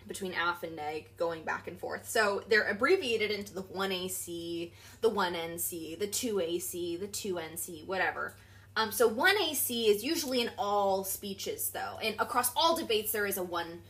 [0.08, 2.08] between AF and neg going back and forth.
[2.08, 4.72] So they're abbreviated into the 1AC,
[5.02, 8.36] the 1NC, the 2AC, the 2NC, whatever.
[8.76, 11.98] Um, so 1AC is usually in all speeches though.
[12.04, 13.82] And across all debates there is a 1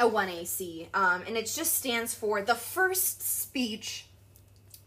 [0.00, 0.88] a 1AC.
[0.94, 4.06] Um, and it just stands for the first speech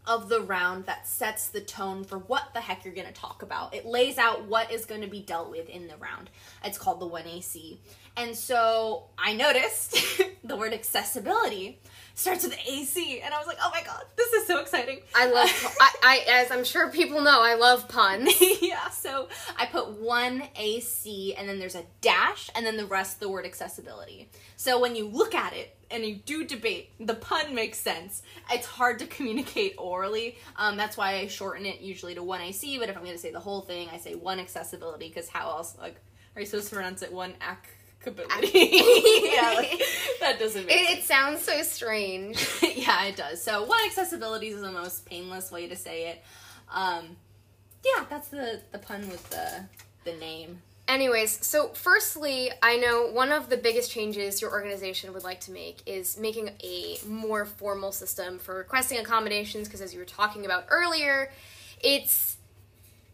[0.07, 3.43] of the round that sets the tone for what the heck you're going to talk
[3.43, 3.75] about.
[3.75, 6.29] It lays out what is going to be dealt with in the round.
[6.63, 7.77] It's called the 1AC.
[8.15, 9.95] And so I noticed
[10.43, 11.79] the word accessibility
[12.15, 15.01] starts with AC, and I was like, oh my god, this is so exciting.
[15.15, 15.77] I love.
[15.79, 18.33] I, I, as I'm sure people know, I love puns.
[18.61, 23.19] yeah, so I put one AC, and then there's a dash, and then the rest
[23.19, 24.29] the word accessibility.
[24.55, 28.21] So when you look at it and you do debate, the pun makes sense.
[28.51, 30.37] It's hard to communicate orally.
[30.55, 32.77] Um, that's why I shorten it usually to one AC.
[32.77, 35.49] But if I'm going to say the whole thing, I say one accessibility because how
[35.49, 35.77] else?
[35.79, 35.95] Like,
[36.35, 38.51] are you supposed to pronounce it one accability?
[39.33, 39.81] yeah, like,
[40.19, 42.47] that doesn't make sense It, it sounds so strange.
[42.75, 43.41] yeah, it does.
[43.41, 46.23] So one accessibility is the most painless way to say it.
[46.71, 47.15] Um,
[47.83, 49.63] yeah, that's the the pun with the
[50.03, 50.61] the name.
[50.87, 55.51] Anyways, so firstly, I know one of the biggest changes your organization would like to
[55.51, 60.45] make is making a more formal system for requesting accommodations because as you were talking
[60.45, 61.29] about earlier,
[61.81, 62.37] it's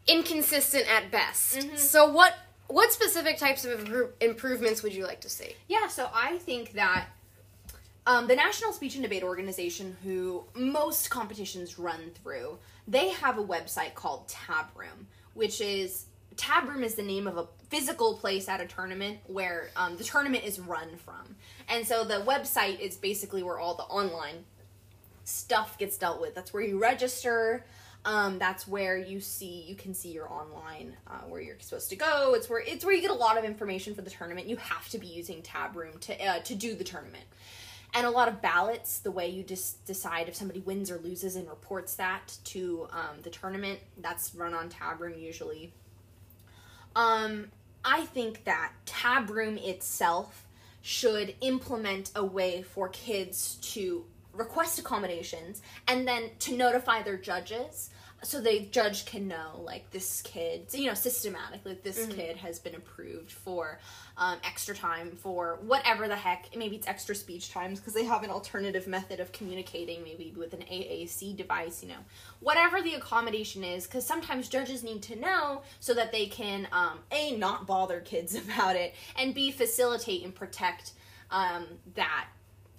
[0.08, 1.78] inconsistent at best.
[1.80, 2.36] So what
[2.68, 5.56] what specific types of impro- improvements would you like to see?
[5.68, 7.08] Yeah, so I think that
[8.06, 12.58] um, the National Speech and Debate Organization, who most competitions run through,
[12.88, 16.06] they have a website called Tab Room, which is
[16.36, 20.04] Tab Room is the name of a physical place at a tournament where um, the
[20.04, 21.36] tournament is run from,
[21.68, 24.46] and so the website is basically where all the online
[25.24, 26.36] stuff gets dealt with.
[26.36, 27.66] That's where you register.
[28.06, 31.96] Um, that's where you see you can see your online uh, where you're supposed to
[31.96, 32.36] go.
[32.36, 34.48] It's where it's where you get a lot of information for the tournament.
[34.48, 37.26] You have to be using Tab Room to uh, to do the tournament,
[37.96, 39.00] and a lot of ballots.
[39.00, 43.22] The way you just decide if somebody wins or loses and reports that to um,
[43.24, 43.80] the tournament.
[43.98, 45.74] That's run on Tab Room usually.
[46.96, 47.48] Um,
[47.86, 50.46] I think that Tab Room itself
[50.82, 57.90] should implement a way for kids to request accommodations and then to notify their judges
[58.24, 62.76] so the judge can know like this kid you know systematically this kid has been
[62.76, 63.80] approved for
[64.18, 66.56] um, extra time for whatever the heck.
[66.56, 70.54] Maybe it's extra speech times because they have an alternative method of communicating maybe with
[70.54, 72.00] an AAC device you know.
[72.40, 77.00] Whatever the accommodation is because sometimes judges need to know so that they can um,
[77.12, 80.92] a not bother kids about it and b facilitate and protect
[81.32, 82.28] um, that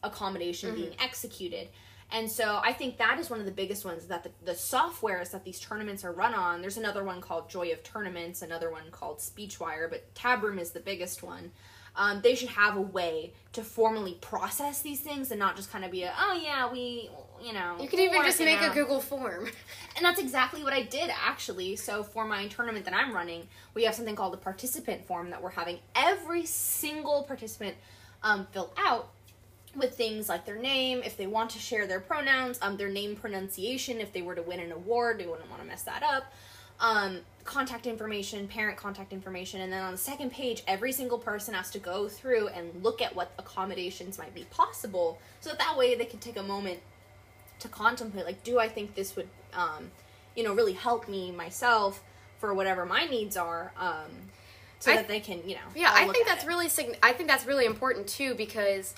[0.02, 1.68] accommodation being executed.
[2.14, 5.32] And so I think that is one of the biggest ones that the, the softwares
[5.32, 6.60] that these tournaments are run on.
[6.60, 10.78] There's another one called Joy of Tournaments, another one called Speechwire, but Tabroom is the
[10.78, 11.50] biggest one.
[11.96, 15.84] Um, they should have a way to formally process these things and not just kind
[15.84, 17.10] of be a, oh yeah, we,
[17.42, 17.76] you know.
[17.80, 18.70] You could even just make a.
[18.70, 19.48] Google form.
[19.96, 21.74] And that's exactly what I did actually.
[21.74, 25.42] So for my tournament that I'm running, we have something called a participant form that
[25.42, 27.74] we're having every single participant
[28.22, 29.10] um, fill out
[29.76, 33.16] with things like their name, if they want to share their pronouns, um, their name
[33.16, 36.24] pronunciation, if they were to win an award, they wouldn't want to mess that up.
[36.80, 41.54] Um, contact information, parent contact information, and then on the second page, every single person
[41.54, 45.76] has to go through and look at what accommodations might be possible, so that that
[45.76, 46.80] way they can take a moment
[47.60, 49.90] to contemplate like do i think this would um,
[50.34, 52.02] you know really help me myself
[52.38, 54.10] for whatever my needs are um,
[54.80, 56.48] so I- that they can you know Yeah, I think that's it.
[56.48, 58.94] really sign- I think that's really important too because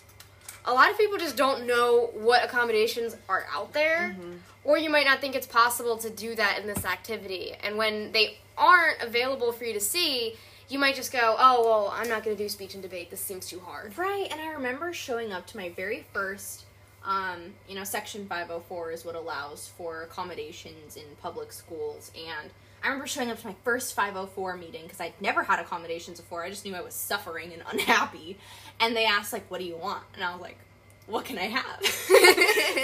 [0.67, 4.33] a lot of people just don't know what accommodations are out there, Mm-hmm.
[4.65, 7.53] or you might not think it's possible to do that in this activity.
[7.63, 10.37] And when they aren't available for you to see,
[10.69, 13.11] you might just go, "Oh, well, I'm not going to do speech and debate.
[13.11, 16.65] This seems too hard." right and i remember showing up to my very first
[17.05, 22.51] um, you know section 504 is what allows for accommodations in public schools and
[22.83, 26.45] i remember showing up to my first 504 meeting because i'd never had accommodations before
[26.45, 28.39] i just knew i was suffering and unhappy
[28.81, 30.59] and they asked like what do you want and i was like
[31.07, 31.85] what can I have?
[31.85, 32.15] so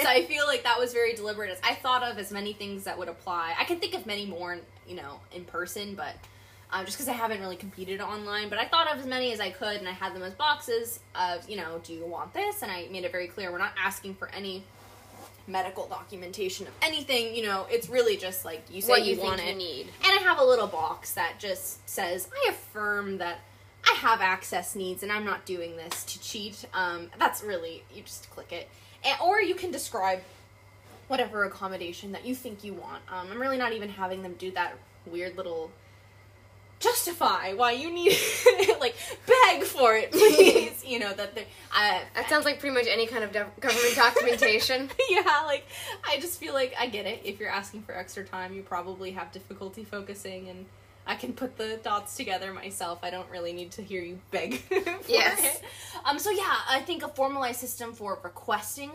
[0.08, 1.58] I feel like that was very deliberate.
[1.62, 3.54] I thought of as many things that would apply.
[3.58, 6.14] I can think of many more, you know, in person, but
[6.72, 8.48] um, just because I haven't really competed online.
[8.48, 11.00] But I thought of as many as I could, and I had them as boxes
[11.14, 12.62] of, you know, do you want this?
[12.62, 14.64] And I made it very clear we're not asking for any
[15.52, 17.36] medical documentation of anything.
[17.36, 19.52] You know, it's really just like you say What you, you want think it.
[19.52, 19.86] you need.
[20.04, 23.38] And I have a little box that just says, I affirm that
[23.88, 26.64] I have access needs and I'm not doing this to cheat.
[26.72, 28.68] Um, that's really, you just click it.
[29.04, 30.20] And, or you can describe
[31.08, 33.02] whatever accommodation that you think you want.
[33.12, 34.76] Um, I'm really not even having them do that
[35.06, 35.70] weird little
[36.82, 38.94] justify why you need it, like
[39.26, 43.06] beg for it please you know that they I, That sounds like pretty much any
[43.06, 44.90] kind of government documentation.
[45.08, 45.66] yeah, like
[46.06, 47.22] I just feel like I get it.
[47.24, 50.66] If you're asking for extra time, you probably have difficulty focusing, and
[51.06, 52.98] I can put the dots together myself.
[53.02, 54.56] I don't really need to hear you beg.
[54.60, 54.74] for
[55.08, 55.40] Yes.
[55.56, 55.62] it.
[56.04, 56.18] Um.
[56.18, 58.90] So yeah, I think a formalized system for requesting,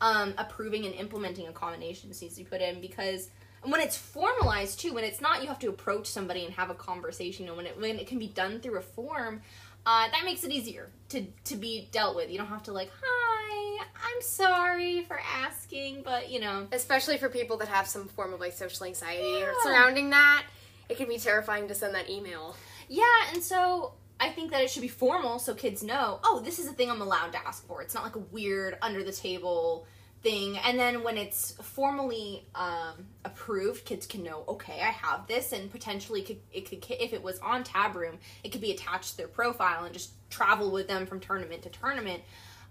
[0.00, 3.28] um, approving, and implementing accommodations needs to be put in because.
[3.62, 6.70] And when it's formalized too, when it's not, you have to approach somebody and have
[6.70, 7.46] a conversation.
[7.48, 9.42] And when it when it can be done through a form,
[9.86, 12.30] uh, that makes it easier to to be dealt with.
[12.30, 17.28] You don't have to like, hi, I'm sorry for asking, but you know, Especially for
[17.28, 19.52] people that have some form of like social anxiety or Yeah.
[19.62, 20.44] surrounding that.
[20.88, 22.56] It can be terrifying to send that email.
[22.88, 23.04] yeah.
[23.32, 26.66] And so I think that it should be formal so kids know, oh, this is
[26.66, 27.80] a thing I'm allowed to ask for.
[27.80, 29.86] It's not like a weird under the table
[30.22, 30.58] thing.
[30.58, 35.70] And then when it's formally um, approved, kids can know, okay, I have this, and
[35.70, 39.16] potentially could, it could if it was on Tab Room, it could be attached to
[39.16, 42.22] their profile and just travel with them from tournament to tournament.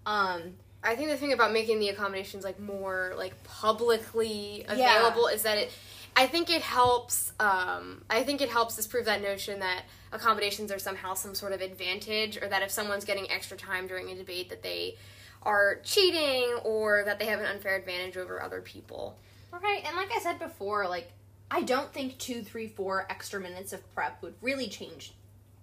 [0.05, 4.97] Um, I think the thing about making the accommodations like more like publicly Yeah.
[4.97, 5.71] available is that it
[6.15, 9.83] I think it helps um I think it helps disprove that notion that
[10.13, 14.09] accommodations are somehow some sort of advantage or that if someone's getting extra time during
[14.09, 14.95] a debate that they
[15.43, 19.17] are cheating or that they have an unfair advantage over other people.
[19.51, 21.11] Right, and like I said before, like
[21.51, 25.13] I don't think two, three, four extra minutes of prep would really change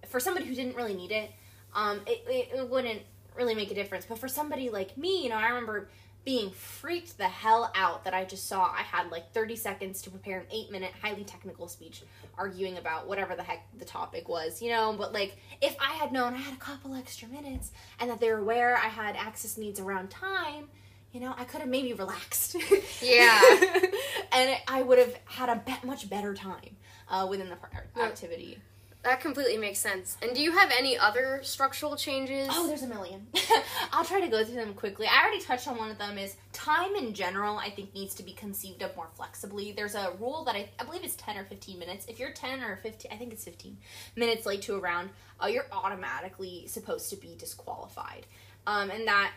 [0.06, 1.30] for somebody who didn't really need it.
[1.74, 3.02] Um, it, it, it wouldn't
[3.36, 4.06] really make a difference.
[4.06, 5.88] But for somebody like me, you know, I remember
[6.26, 10.10] being freaked the hell out that I just saw I had like 30 seconds to
[10.10, 12.02] prepare an eight minute highly technical speech
[12.36, 14.92] arguing about whatever the heck the topic was, you know.
[14.98, 17.70] But like, if I had known I had a couple extra minutes
[18.00, 20.68] and that they're aware I had access needs around time,
[21.12, 22.56] you know, I could have maybe relaxed.
[23.00, 23.40] Yeah.
[24.32, 26.76] and I would have had a be- much better time
[27.08, 28.58] uh, within the activity.
[29.06, 30.16] That completely makes sense.
[30.20, 32.48] And do you have any other structural changes?
[32.50, 33.24] Oh, there's a million.
[33.92, 35.06] I'll try to go through them quickly.
[35.06, 36.18] I already touched on one of them.
[36.18, 37.56] Is time in general?
[37.56, 39.70] I think needs to be conceived of more flexibly.
[39.70, 42.06] There's a rule that I, I believe it's ten or fifteen minutes.
[42.08, 43.76] If you're ten or fifteen, I think it's fifteen
[44.16, 48.26] minutes late to a round, uh, you're automatically supposed to be disqualified,
[48.66, 49.30] um, and that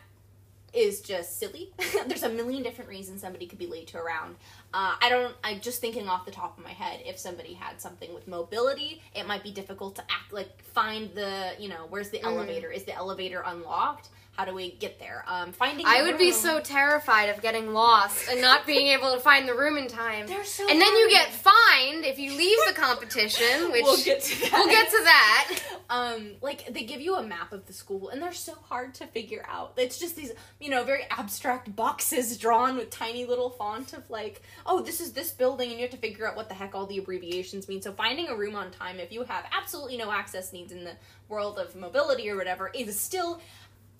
[0.74, 1.72] is just silly.
[2.08, 4.36] There's a million different reasons somebody could be late to a round.
[4.74, 5.36] Uh, I don't.
[5.44, 7.02] I'm just thinking off the top of my head.
[7.06, 11.52] If somebody had something with mobility, it might be difficult to act like find the
[11.60, 12.72] you know where's the elevator?
[12.72, 14.10] Is the elevator unlocked?
[14.40, 15.26] How do we get there?
[15.28, 15.86] Um, finding.
[15.86, 19.54] I would be so terrified of getting lost and not being able to find the
[19.54, 20.28] room in time.
[20.28, 22.38] They're so and then you get fined if you
[22.70, 24.52] the competition, which we'll get to that.
[24.54, 25.60] we'll get to that.
[25.90, 29.08] um like they give you a map of the school and they're so hard to
[29.08, 33.94] figure out it's just these you know very abstract boxes drawn with tiny little font
[33.94, 36.54] of like oh this is this building and you have to figure out what the
[36.54, 39.98] heck all the abbreviations mean so finding a room on time if you have absolutely
[39.98, 40.94] no access needs in the
[41.28, 43.42] world of mobility or whatever is still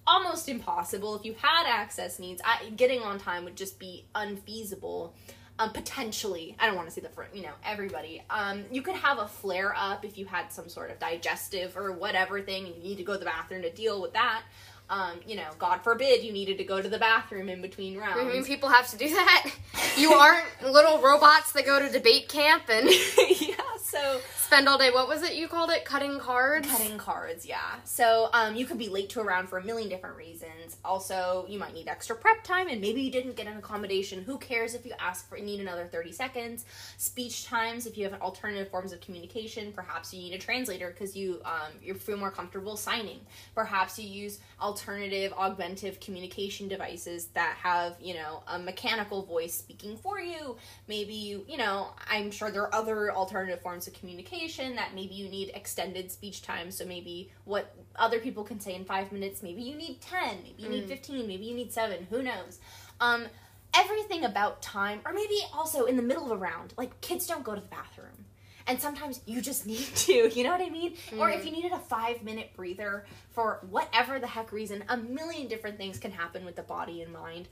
[0.06, 5.16] almost impossible if you had access needs I, getting on time would just be unfeasible
[5.60, 8.96] um, potentially i don't want to see the front you know everybody um, you could
[8.96, 12.76] have a flare up if you had some sort of digestive or whatever thing and
[12.76, 14.42] you need to go to the bathroom to deal with that.
[14.90, 18.22] Um, you know god forbid you needed to go to the bathroom in between rounds
[18.22, 19.52] I mean, people have to do that.
[19.96, 22.90] You aren't little robots that go to debate camp and
[23.40, 23.54] yeah
[23.90, 24.92] so spend all day.
[24.92, 25.84] What was it you called it?
[25.84, 26.68] Cutting cards.
[26.68, 27.76] Cutting cards, yeah.
[27.84, 30.78] So um, you could be late to a round for a million different reasons.
[30.86, 34.24] Also, you might need extra prep time, and maybe you didn't get an accommodation.
[34.24, 36.66] Who cares if you ask for need another thirty seconds?
[36.98, 41.16] Speech times, if you have alternative forms of communication, perhaps you need a translator because
[41.16, 43.20] you um, you feel more comfortable signing.
[43.56, 49.98] Perhaps you use alternative augmentative communication devices that have you know a mechanical voice speaking
[49.98, 50.56] for you.
[50.88, 55.14] Maybe you you know I'm sure there are other alternative forms of communication that maybe
[55.14, 56.72] you need extended speech time.
[56.72, 60.64] So maybe what other people can say in five minutes, maybe you need 10, maybe
[60.64, 62.60] you need 15, maybe you need seven, who knows?
[63.00, 63.26] Um,
[63.74, 67.44] everything about time, or maybe also in the middle of a round, like kids don't
[67.44, 68.26] go to the bathroom.
[68.68, 70.94] and sometimes you just need to, you know what I mean?
[70.94, 71.20] Mm-hmm.
[71.20, 75.48] Or if you needed a five minute breather for whatever the heck reason, a million
[75.48, 77.48] different things can happen with the body and mind.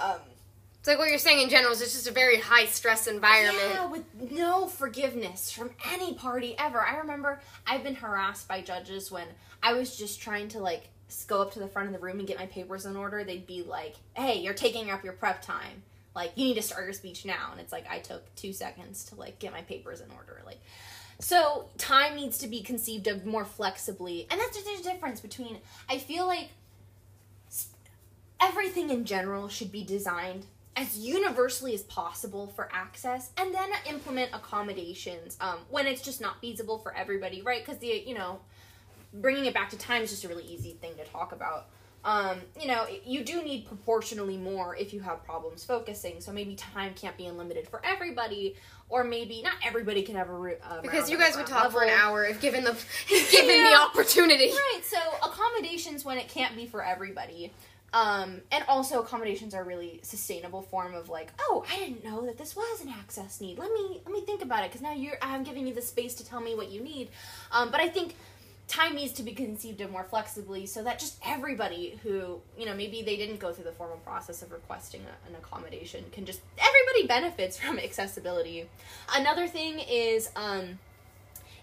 [0.00, 0.20] Um,
[0.80, 3.70] it's like what you're saying in general is it's just a very high stress environment.
[3.74, 6.80] Yeah, with no forgiveness from any party ever.
[6.80, 9.26] I remember I've been harassed by judges when
[9.62, 10.88] I was just trying to like
[11.26, 13.24] go up to the front of the room and get my papers in order.
[13.24, 15.82] They'd be like, "Hey, you're taking up your prep time.
[16.14, 19.04] Like, you need to start your speech now." And it's like I took 2 seconds
[19.06, 20.40] to like get my papers in order.
[20.46, 20.60] Like
[21.18, 24.26] so time needs to be conceived of more flexibly.
[24.30, 25.58] And that's there's a difference between
[25.90, 26.48] I feel like
[28.40, 30.46] everything in general should be designed
[30.76, 36.40] as universally as possible for access and then implement accommodations um, when it's just not
[36.40, 38.40] feasible for everybody right because the you know
[39.14, 41.66] bringing it back to time is just a really easy thing to talk about
[42.04, 46.54] um, you know you do need proportionally more if you have problems focusing so maybe
[46.54, 48.56] time can't be unlimited for everybody
[48.88, 51.80] or maybe not everybody can have a root because you guys would talk level.
[51.80, 52.72] for an hour if given the
[53.08, 53.70] given yeah.
[53.70, 57.52] the opportunity right so accommodations when it can't be for everybody
[57.92, 62.38] um, and also accommodations are really sustainable form of like, oh, I didn't know that
[62.38, 63.58] this was an access need.
[63.58, 66.14] Let me let me think about it because now you're I'm giving you the space
[66.16, 67.08] to tell me what you need.
[67.50, 68.14] Um, but I think
[68.68, 72.74] time needs to be conceived of more flexibly so that just everybody who you know
[72.74, 76.40] maybe they didn't go through the formal process of requesting a, an accommodation can just
[76.58, 78.68] everybody benefits from accessibility.
[79.16, 80.78] Another thing is um,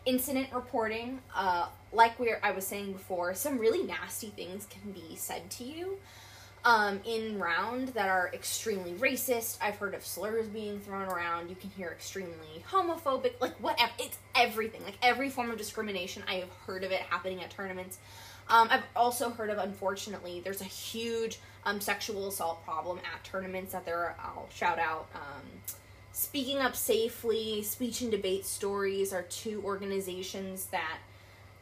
[0.06, 1.22] incident reporting.
[1.34, 5.64] Uh, like we I was saying before, some really nasty things can be said to
[5.64, 5.98] you
[6.66, 9.58] um, in round that are extremely racist.
[9.62, 11.50] I've heard of slurs being thrown around.
[11.50, 13.92] You can hear extremely homophobic, like whatever.
[14.00, 14.84] It's everything.
[14.84, 18.00] Like every form of discrimination, I have heard of it happening at tournaments.
[18.50, 23.74] Um, I've also heard of, unfortunately, there's a huge um, sexual assault problem at tournaments
[23.74, 24.16] that there.
[24.20, 25.08] I'll shout out.
[25.16, 25.44] Um,
[26.14, 30.98] Speaking Up Safely, Speech and Debate Stories are two organizations that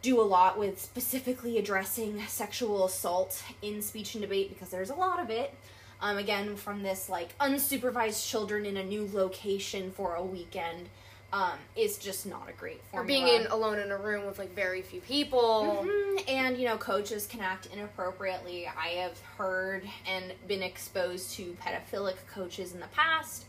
[0.06, 4.96] do a lot with specifically addressing sexual assault in speech and debate because there's a
[4.96, 5.52] lot of it.
[6.00, 10.90] Um, again, from this like unsupervised children in a new location for a weekend
[11.34, 13.04] um, is just not a great formula.
[13.04, 15.84] Or being in alone in a room with like very few people.
[15.84, 16.30] Mm-hmm.
[16.30, 18.68] And you know, coaches can act inappropriately.
[18.68, 23.46] I have heard and been exposed to pedophilic coaches in the past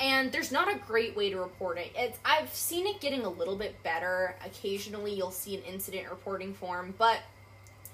[0.00, 1.90] and there's not a great way to report it.
[1.94, 4.36] It's I've seen it getting a little bit better.
[4.44, 7.18] Occasionally you'll see an incident reporting form, but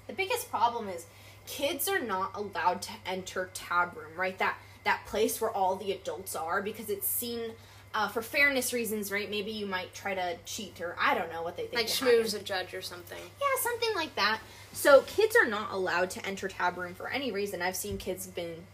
[0.07, 1.05] the biggest problem is
[1.47, 4.37] kids are not allowed to enter tab room, right?
[4.37, 7.51] That that place where all the adults are because it's seen
[7.95, 9.29] uh, for fairness reasons, right?
[9.29, 11.75] Maybe you might try to cheat or I don't know what they think.
[11.75, 13.17] Like schmooze a judge or something.
[13.17, 14.39] Yeah, something like that.
[14.73, 17.61] So kids are not allowed to enter tab room for any reason.
[17.61, 18.65] I've seen kids been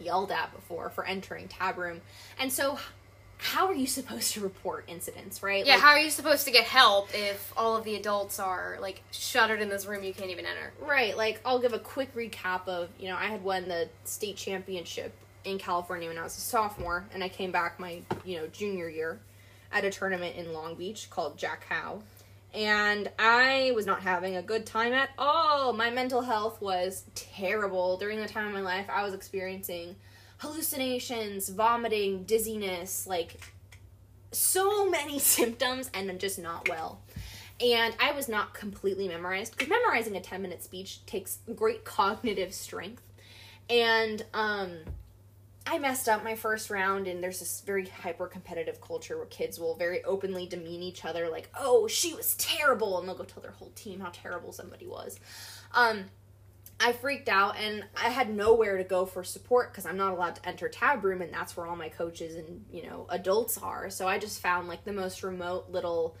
[0.00, 2.00] yelled at before for entering tab room.
[2.38, 2.78] And so
[3.38, 5.64] how are you supposed to report incidents, right?
[5.66, 8.78] Yeah, like, how are you supposed to get help if all of the adults are
[8.80, 10.72] like shuttered in this room you can't even enter?
[10.80, 11.16] Right.
[11.16, 15.12] Like I'll give a quick recap of, you know, I had won the state championship
[15.44, 18.88] in California when I was a sophomore and I came back my, you know, junior
[18.88, 19.20] year
[19.70, 22.02] at a tournament in Long Beach called Jack Howe
[22.56, 25.74] and I was not having a good time at all.
[25.74, 28.86] My mental health was terrible during the time of my life.
[28.88, 29.94] I was experiencing
[30.38, 33.52] hallucinations, vomiting, dizziness, like
[34.32, 37.02] so many symptoms, and I'm just not well.
[37.60, 42.54] And I was not completely memorized because memorizing a 10 minute speech takes great cognitive
[42.54, 43.02] strength.
[43.68, 44.78] And um,
[45.66, 49.58] I messed up my first round, and there's this very hyper competitive culture where kids
[49.58, 53.42] will very openly demean each other, like, oh, she was terrible, and they'll go tell
[53.42, 55.18] their whole team how terrible somebody was.
[55.74, 56.04] Um,
[56.78, 60.36] I freaked out, and I had nowhere to go for support because I'm not allowed
[60.36, 63.90] to enter tab room, and that's where all my coaches and, you know, adults are.
[63.90, 66.16] So I just found like the most remote little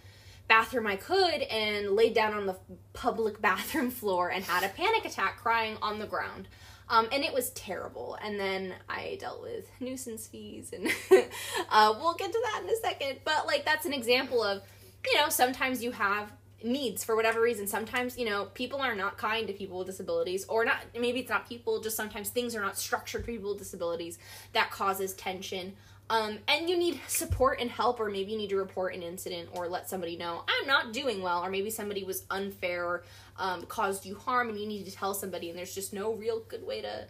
[0.48, 2.56] bathroom I could and laid down on the
[2.92, 6.48] public bathroom floor and had a panic attack crying on the ground.
[6.88, 8.16] Um, and it was terrible.
[8.22, 10.86] And then I dealt with nuisance fees, and
[11.70, 13.20] uh, we'll get to that in a second.
[13.24, 14.62] But like that's an example of,
[15.04, 16.32] you know, sometimes you have
[16.62, 17.66] needs for whatever reason.
[17.66, 20.76] Sometimes you know people are not kind to people with disabilities, or not.
[20.98, 21.80] Maybe it's not people.
[21.80, 24.18] Just sometimes things are not structured for people with disabilities
[24.52, 25.74] that causes tension.
[26.08, 29.48] Um, and you need support and help, or maybe you need to report an incident
[29.52, 33.02] or let somebody know I'm not doing well, or maybe somebody was unfair
[33.38, 36.40] um, caused you harm, and you need to tell somebody, and there's just no real
[36.48, 37.06] good way to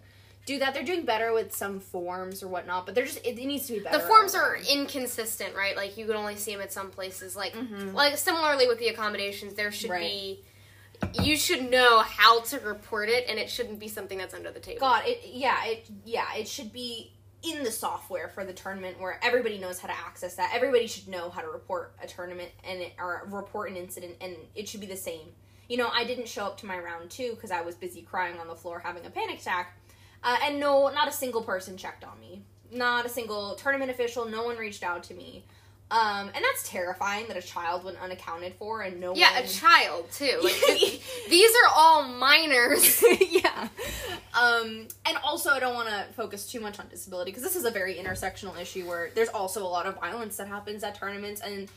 [0.46, 0.74] do that.
[0.74, 3.74] They're doing better with some forms or whatnot, but they're just it, it needs to
[3.74, 3.98] be better.
[3.98, 5.76] The forms are inconsistent, right?
[5.76, 7.36] Like you can only see them at some places.
[7.36, 7.94] Like mm-hmm.
[7.94, 10.00] like similarly with the accommodations, there should right.
[10.02, 10.44] be
[11.22, 14.60] you should know how to report it, and it shouldn't be something that's under the
[14.60, 14.80] table.
[14.80, 17.12] God, it yeah, it yeah, it should be
[17.42, 20.52] in the software for the tournament where everybody knows how to access that.
[20.54, 24.36] Everybody should know how to report a tournament and it, or report an incident, and
[24.54, 25.28] it should be the same.
[25.68, 28.38] You know, I didn't show up to my round two because I was busy crying
[28.38, 29.76] on the floor having a panic attack,
[30.22, 32.42] uh, and no, not a single person checked on me.
[32.72, 34.26] Not a single tournament official.
[34.26, 35.44] No one reached out to me.
[35.88, 39.42] Um, and that's terrifying that a child went unaccounted for and no yeah, one.
[39.42, 40.40] Yeah, a child too.
[40.42, 41.00] Like,
[41.30, 43.04] these are all minors.
[43.30, 43.68] yeah.
[44.36, 47.64] Um, and also, I don't want to focus too much on disability because this is
[47.64, 51.40] a very intersectional issue where there's also a lot of violence that happens at tournaments.
[51.40, 51.68] And,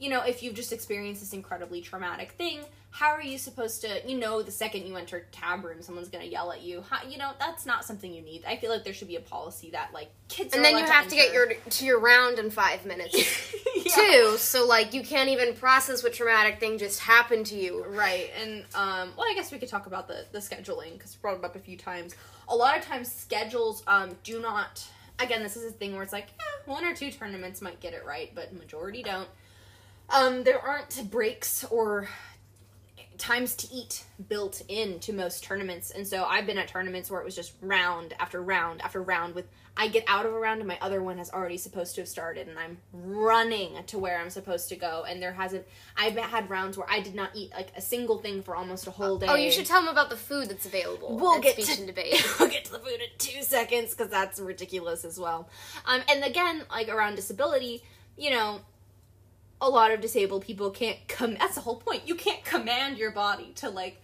[0.00, 4.00] you know, if you've just experienced this incredibly traumatic thing, how are you supposed to,
[4.08, 6.82] you know, the second you enter tab room, someone's going to yell at you?
[6.88, 8.42] How, you know, that's not something you need.
[8.48, 11.06] I feel like there should be a policy that, like, kids and then you have
[11.06, 13.94] to get your to your round in five minutes Yeah.
[13.94, 14.36] too.
[14.38, 17.84] So like you can't even process what traumatic thing just happened to you.
[17.84, 21.20] Right, and um, well, I guess we could talk about the the scheduling because we
[21.20, 22.14] brought it up a few times.
[22.48, 24.84] A lot of times, schedules um do not.
[25.18, 27.92] Again, this is a thing where it's like, yeah, one or two tournaments might get
[27.92, 29.28] it right, but majority don't.
[30.12, 32.08] Um, there aren't breaks or
[33.18, 37.24] times to eat built into most tournaments, and so I've been at tournaments where it
[37.24, 39.46] was just round after round after round with.
[39.76, 42.08] I get out of a round and my other one has already supposed to have
[42.08, 45.04] started, and I'm running to where I'm supposed to go.
[45.08, 45.64] And there hasn't.
[45.96, 48.90] I've had rounds where I did not eat like a single thing for almost a
[48.90, 49.26] whole day.
[49.28, 51.16] Oh, you should tell them about the food that's available.
[51.16, 52.22] We'll get speech to and debate.
[52.38, 55.48] we'll get to the food in two seconds because that's ridiculous as well.
[55.86, 57.82] Um, and again, like around disability,
[58.18, 58.60] you know,
[59.60, 61.34] a lot of disabled people can't come.
[61.34, 62.06] That's the whole point.
[62.06, 64.00] You can't command your body to like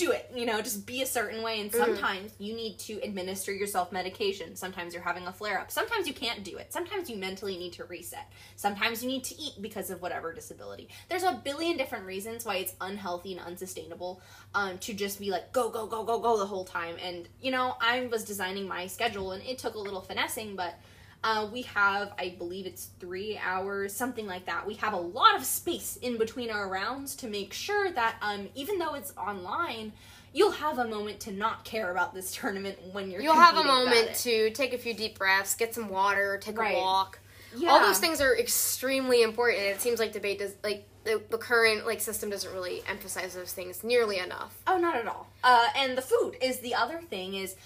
[0.00, 0.30] do it.
[0.34, 1.60] You know, just be a certain way.
[1.60, 4.56] And sometimes you need to administer yourself medication.
[4.56, 5.70] Sometimes you're having a flare up.
[5.70, 6.72] Sometimes you can't do it.
[6.72, 8.32] Sometimes you mentally need to reset.
[8.56, 10.88] Sometimes you need to eat because of whatever disability.
[11.08, 14.22] There's a billion different reasons why it's unhealthy and unsustainable
[14.54, 16.96] um, to just be like go go go go go the whole time.
[17.04, 20.78] And you know, I was designing my schedule and it took a little finessing, but.
[21.22, 24.66] Uh, we have, I believe it's three hours, something like that.
[24.66, 28.48] We have a lot of space in between our rounds to make sure that um,
[28.54, 29.92] even though it's online,
[30.32, 33.20] you'll have a moment to not care about this tournament when you're.
[33.20, 36.74] You'll have a moment to take a few deep breaths, get some water, take Right.
[36.74, 37.18] a walk.
[37.54, 37.70] Yeah.
[37.70, 39.62] All those things are extremely important.
[39.64, 43.52] It seems like debate does like the, the current like system doesn't really emphasize those
[43.52, 44.56] things nearly enough.
[44.66, 45.26] Oh, not at all.
[45.42, 47.34] Uh, and the food is the other thing.
[47.34, 47.56] Is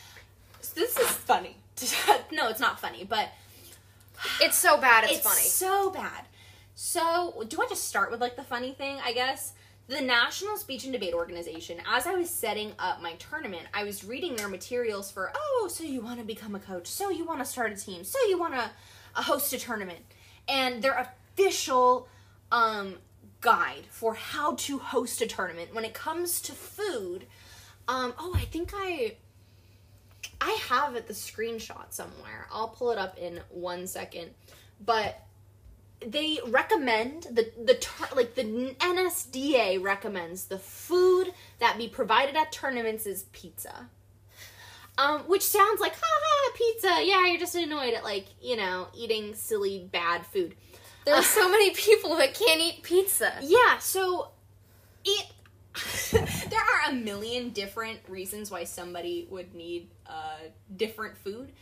[0.74, 1.56] this is funny?
[2.32, 3.28] no, it's not funny, but
[4.40, 5.04] It's so bad.
[5.04, 5.40] It's, it's funny.
[5.40, 6.26] so bad.
[6.74, 8.98] So, do I just start with like the funny thing?
[9.04, 9.52] I guess
[9.86, 11.78] the National Speech and Debate Organization.
[11.86, 15.84] As I was setting up my tournament, I was reading their materials for oh, so
[15.84, 18.38] you want to become a coach, so you want to start a team, so you
[18.38, 18.70] want to
[19.14, 20.00] uh, host a tournament,
[20.48, 20.94] and their
[21.36, 22.08] official
[22.50, 22.96] um,
[23.40, 27.26] guide for how to host a tournament when it comes to food.
[27.86, 29.16] Um, oh, I think I
[30.40, 32.46] I have it the screenshot somewhere.
[32.52, 34.30] I'll pull it up in one second.
[34.84, 35.20] But
[36.06, 42.52] they recommend the the tur- like the NSDA recommends the food that be provided at
[42.52, 43.88] tournaments is pizza.
[44.96, 47.00] Um, which sounds like ha ha pizza.
[47.02, 50.54] Yeah, you're just annoyed at like you know eating silly bad food.
[51.04, 53.32] There are so many people that can't eat pizza.
[53.42, 54.30] Yeah, so
[55.04, 55.26] it
[56.12, 60.36] there are a million different reasons why somebody would need uh,
[60.76, 61.52] different food.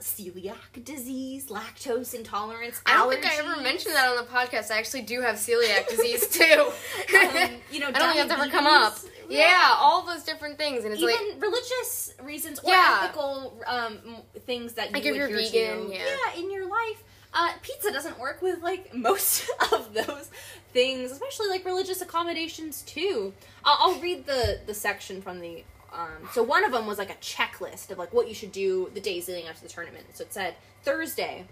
[0.00, 4.70] Celiac disease, lactose intolerance, I don't think I ever mentioned that on the podcast.
[4.70, 6.70] I actually do have celiac disease too.
[7.14, 8.94] Um, you know, I don't think that's ever come up.
[8.94, 9.10] diabetes.
[9.28, 13.00] Yeah, all those different things, and it's Even like religious reasons or Yeah.
[13.04, 13.98] ethical um,
[14.46, 15.92] things that you Like if you're vegan, to.
[15.94, 16.38] yeah.
[16.40, 17.04] in your life.
[17.34, 20.30] Uh, pizza doesn't work with like most of those
[20.72, 23.32] things, especially like religious accommodations too.
[23.64, 25.64] I'll, I'll read the the section from the.
[25.92, 28.90] Um, so one of them was like a checklist of like what you should do
[28.94, 30.06] the days leading up to the tournament.
[30.14, 30.54] So it said
[30.84, 31.44] Thursday,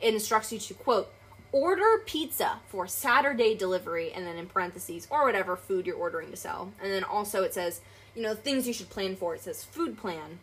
[0.00, 1.12] it instructs you to quote
[1.52, 6.36] order pizza for Saturday delivery, and then in parentheses or whatever food you're ordering to
[6.36, 6.72] sell.
[6.82, 7.80] And then also it says
[8.14, 9.34] you know things you should plan for.
[9.34, 10.38] It says food plan.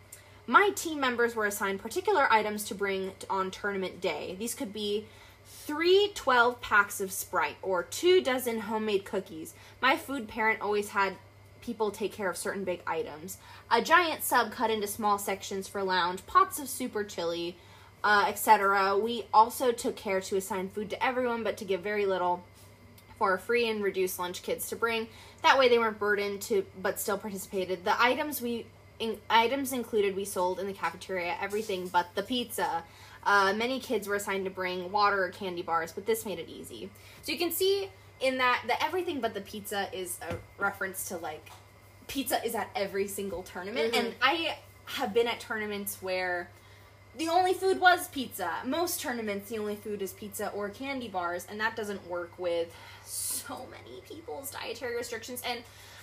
[0.50, 4.36] My team members were assigned particular items to bring on tournament day.
[4.40, 5.06] These could be
[5.46, 9.54] three 12 packs of Sprite or two dozen homemade cookies.
[9.80, 11.18] My food parent always had
[11.62, 13.38] people take care of certain big items.
[13.70, 17.56] A giant sub cut into small sections for lounge, pots of super chili,
[18.04, 18.98] uh, etc.
[18.98, 22.44] We also took care to assign food to everyone, but to give very little
[23.20, 25.10] for free and reduced lunch kids to bring.
[25.44, 27.86] That way they weren't burdened to, but still participated.
[27.86, 28.66] The items we
[29.00, 32.84] in, items included we sold in the cafeteria everything but the pizza.
[33.24, 36.48] Uh, many kids were assigned to bring water or candy bars, but this made it
[36.50, 36.90] easy.
[37.22, 37.90] So you can see
[38.22, 41.50] in that the everything but the pizza is a reference to like
[42.08, 46.50] pizza is at every single tournament, and I have been at tournaments where
[47.18, 48.52] the only food was pizza.
[48.66, 52.74] Most tournaments, the only food is pizza or candy bars, and that doesn't work with
[53.04, 55.42] so many people's dietary restrictions.
[55.46, 55.62] And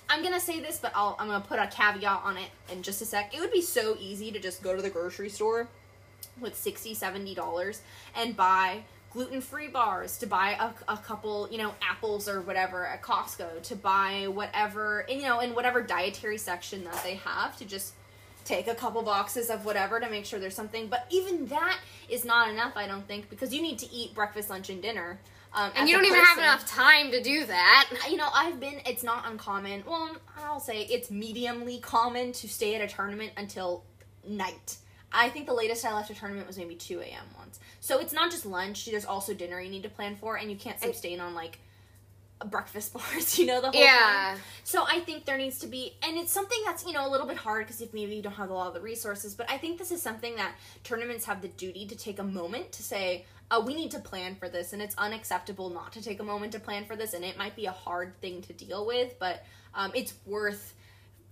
[0.09, 3.03] I'm gonna say this, but I'll, I'm gonna put a caveat on it in just
[3.03, 3.35] a sec.
[3.35, 5.69] It would be so easy to just go to the grocery store
[6.41, 7.81] with 60 70 dollars
[8.15, 8.83] and buy
[9.13, 13.75] gluten-free bars to buy a, a couple you know apples or whatever at costco to
[13.75, 17.95] buy whatever you know in whatever dietary section that they have to just
[18.45, 21.79] take a couple boxes of whatever to make sure there's something but even that
[22.11, 25.19] is not enough i don't think because you need to eat breakfast lunch and dinner
[25.57, 27.89] um, And you don't even have enough time to do that.
[28.11, 29.83] you know i've been it's not uncommon.
[29.87, 33.83] Well i'll say it's mediumly common to stay at a tournament until
[34.29, 34.77] night.
[35.13, 37.59] I think the latest i left a tournament was maybe 2 a.m once.
[37.81, 40.57] So it's not just lunch there's also dinner you need to plan for and you
[40.57, 41.59] can't sustain on like
[42.51, 44.35] breakfast bars you know the whole Yeah.
[44.35, 44.39] time.
[44.63, 47.27] So i think there needs to be and it's something that's you know a little
[47.27, 49.57] bit hard because if maybe you don't have a lot of the resources but i
[49.57, 50.53] think this is something that
[50.85, 54.34] tournaments have the duty to take a moment to say uh, we need to plan
[54.34, 57.24] for this and it's unacceptable not to take a moment to plan for this and
[57.24, 59.44] it might be a hard thing to deal with but
[59.74, 60.74] um, it's worth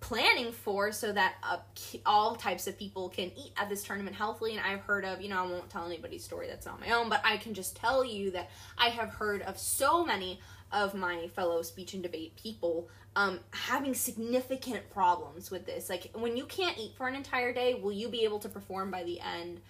[0.01, 1.57] planning for so that uh,
[2.05, 5.29] all types of people can eat at this tournament healthily and i've heard of you
[5.29, 8.05] know i won't tell anybody's story that's not my own but i can just tell
[8.05, 10.39] you that i have heard of so many
[10.73, 15.89] of my fellow speech and debate people um, having significant problems with this.
[15.89, 18.91] Like when you can't eat for an entire day will you be able to perform
[18.91, 19.61] by the end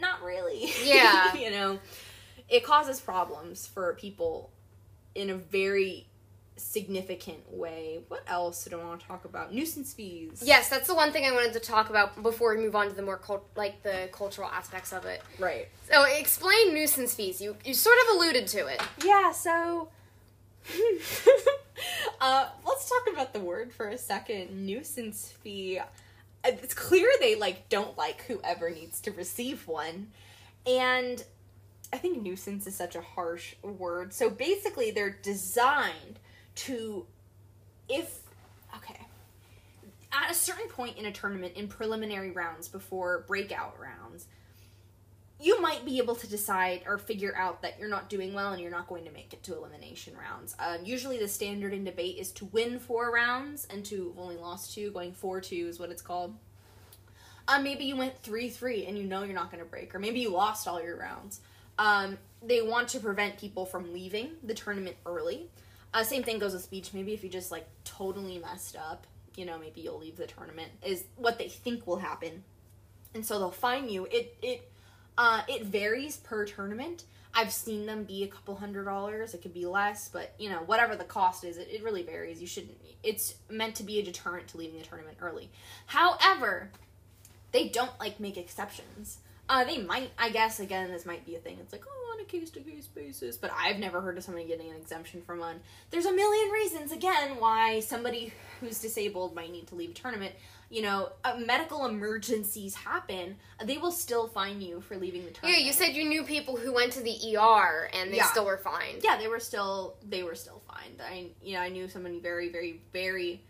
[0.00, 1.34] not really Yeah.
[1.36, 1.78] you know
[2.48, 4.50] it causes problems for people
[5.14, 6.06] in a very
[6.56, 8.00] significant way.
[8.08, 9.52] What else do I want to talk about?
[9.54, 10.42] Nuisance fees.
[10.44, 12.94] Yes, that's the one thing I wanted to talk about before we move on to
[12.94, 15.22] the more cult- like the cultural aspects of it.
[15.38, 15.68] Right.
[15.90, 17.40] So explain nuisance fees.
[17.40, 18.82] You you sort of alluded to it.
[19.04, 19.88] Yeah, so
[22.20, 24.66] uh let's talk about the word for a second.
[24.66, 25.80] Nuisance fee.
[26.48, 30.08] It's clear they like don't like whoever needs to receive one.
[30.66, 31.22] And
[31.92, 34.12] I think nuisance is such a harsh word.
[34.12, 36.18] So basically they're designed
[36.56, 37.06] to
[37.88, 38.20] if
[38.76, 39.06] okay
[40.12, 44.26] at a certain point in a tournament in preliminary rounds before breakout rounds
[45.40, 48.60] you might be able to decide or figure out that you're not doing well and
[48.60, 50.56] you're not going to make it to elimination rounds.
[50.58, 54.36] Um, usually, the standard in debate is to win four rounds and to have only
[54.36, 54.90] lost two.
[54.90, 56.34] Going four two is what it's called.
[57.46, 59.98] Uh, maybe you went three three and you know you're not going to break, or
[59.98, 61.40] maybe you lost all your rounds.
[61.78, 65.48] Um, they want to prevent people from leaving the tournament early.
[65.94, 66.92] Uh, same thing goes with speech.
[66.92, 70.70] Maybe if you just like totally messed up, you know, maybe you'll leave the tournament.
[70.84, 72.42] Is what they think will happen,
[73.14, 74.06] and so they'll fine you.
[74.10, 74.70] It it
[75.18, 77.04] uh, it varies per tournament.
[77.34, 79.34] I've seen them be a couple hundred dollars.
[79.34, 82.40] It could be less, but you know, whatever the cost is, it, it really varies.
[82.40, 82.78] You shouldn't.
[83.02, 85.50] It's meant to be a deterrent to leaving the tournament early.
[85.86, 86.70] However,
[87.52, 89.18] they don't like make exceptions.
[89.48, 90.60] Uh, they might, I guess.
[90.60, 91.56] Again, this might be a thing.
[91.60, 93.36] It's like, oh, on a case to case basis.
[93.36, 95.60] But I've never heard of somebody getting an exemption from one.
[95.90, 100.34] There's a million reasons, again, why somebody who's disabled might need to leave a tournament.
[100.70, 103.36] You know, uh, medical emergencies happen.
[103.64, 105.60] They will still fine you for leaving the tournament.
[105.62, 108.26] Yeah, you said you knew people who went to the ER and they Yeah.
[108.30, 109.00] still were fined.
[109.02, 111.00] yeah, they were still they were still fined.
[111.02, 113.40] I you know I knew somebody very very very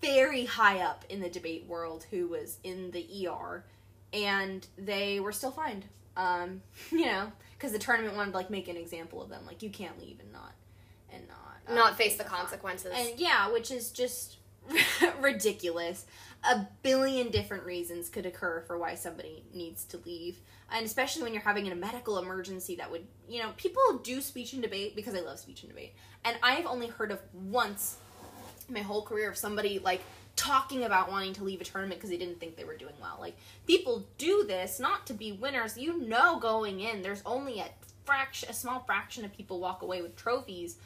[0.00, 3.64] very high up in the debate world who was in the ER,
[4.12, 5.84] and they were still fined.
[6.16, 9.62] Um, you know, because the tournament wanted to like make an example of them, like
[9.62, 10.52] you can't leave and not
[11.12, 12.92] and not uh, Not face the consequences.
[12.94, 14.38] And yeah, which is just
[15.20, 16.06] ridiculous.
[16.44, 20.38] A billion different reasons could occur for why somebody needs to leave.
[20.72, 24.52] And especially when you're having a medical emergency that would, you know, people do speech
[24.54, 25.94] and debate because I love speech and debate.
[26.24, 27.98] And I've only heard of once
[28.68, 30.00] my whole career of somebody like
[30.36, 33.18] talking about wanting to leave a tournament because they didn't think they were doing well.
[33.20, 35.76] Like people do this not to be winners.
[35.76, 37.66] You know going in there's only a
[38.04, 40.76] fraction a small fraction of people walk away with trophies.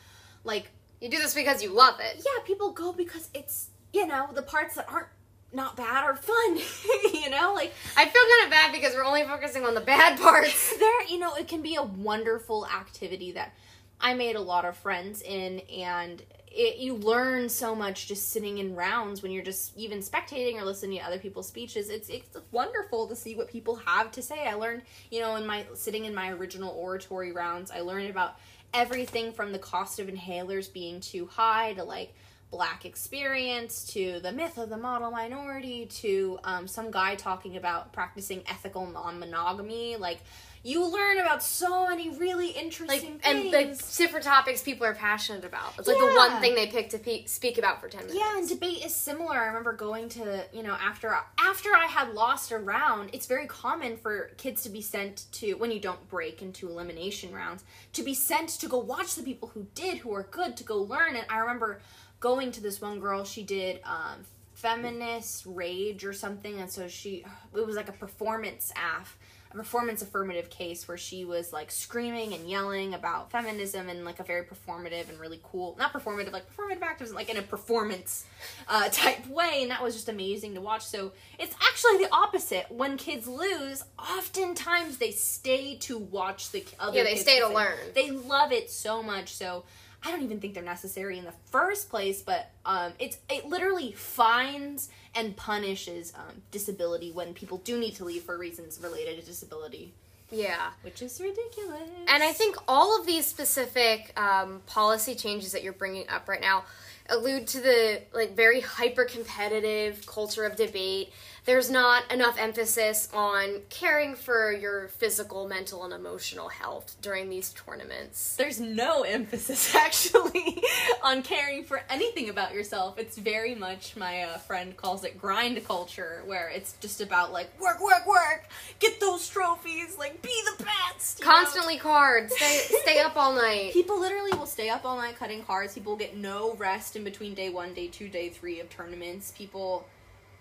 [0.45, 0.71] Like
[1.01, 2.17] you do this because you love it.
[2.19, 5.09] yeah, people go because it's you know the parts that aren't
[5.53, 6.57] not bad or fun.
[7.15, 10.19] you know, like I feel kind of bad because we're only focusing on the bad
[10.21, 10.77] parts.
[10.79, 13.55] there, you know, it can be a wonderful activity that
[14.01, 16.23] I made a lot of friends in, and
[16.57, 20.65] it, you learn so much just sitting in rounds when you're just even spectating or
[20.65, 21.91] listening to other people's speeches.
[21.91, 24.47] It's it's wonderful to see what people have to say.
[24.47, 28.39] I learned, you know, in my sitting in my original oratory rounds, I learned about
[28.73, 32.15] everything from the cost of inhalers being too high to like
[32.51, 37.93] black experience to the myth of the model minority to um, some guy talking about
[37.93, 40.21] practicing ethical non-monogamy like
[40.67, 43.79] you learn about so many really Like interesting and things.
[43.97, 45.75] the different topics people are passionate about.
[45.79, 48.19] It's like the one thing they pick to pe- speak about for ten minutes.
[48.19, 49.37] yeah and debate is similar.
[49.39, 51.09] I remember going to you know after
[51.51, 55.55] after i had lost a round it's very common for kids to be sent to
[55.55, 57.63] when you don't break into elimination rounds
[57.93, 60.79] to be sent to go watch the people who did who are good to go
[60.95, 61.15] learn.
[61.17, 61.81] And i remember
[62.19, 64.19] going to this one girl she did um
[64.55, 69.17] feminist rage or something and so she it was like a performance af
[69.57, 74.23] performance affirmative case where she was like screaming and yelling about feminism in like a
[74.23, 78.27] very performative and really cool not performative like performative activism like in a performance
[78.69, 80.85] uh, type way and that was just amazing to watch.
[80.85, 82.67] So it's actually the opposite.
[82.71, 87.79] When kids lose oftentimes they stay to watch the other Yeah, they stay to learn.
[87.95, 89.35] they love it so much.
[89.35, 89.65] So
[90.05, 93.93] I don't even think they're necessary in the first place, but um, it's it literally
[93.93, 99.27] fines and punishes um, disability when people do need to leave for reasons related to
[99.27, 99.93] disability,
[100.31, 100.71] Yeah.
[100.83, 101.81] which is ridiculous.
[102.09, 106.41] And I think all of these specific um, policy changes that you're bringing up right
[106.41, 106.65] now
[107.09, 111.13] allude to the like very hyper competitive culture of debate.
[111.47, 117.53] There's not enough emphasis on caring for your physical, mental, and emotional health during these
[117.53, 118.35] tournaments.
[118.35, 120.61] there's no emphasis actually
[121.05, 122.99] on caring for anything about yourself.
[122.99, 127.49] It's very much my uh, friend calls it grind culture, where it's just about like
[127.61, 128.49] work, work, work,
[128.81, 131.21] get those trophies, like be the best.
[131.21, 131.33] you know?
[131.33, 132.35] Constantly cards.
[132.35, 133.73] Stay stay up all night.
[133.73, 135.75] People literally will stay up all night cutting cards.
[135.75, 139.33] People get no rest in between day one, day two, day three of tournaments.
[139.37, 139.87] People,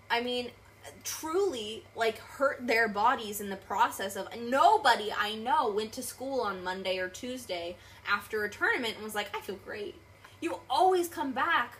[0.10, 0.50] I mean,
[1.04, 4.28] truly like hurt their bodies in the process of.
[4.40, 7.78] Nobody I know went to school on Monday or Tuesday
[8.08, 9.96] after a tournament and was like, I feel great.
[10.42, 11.80] You always come back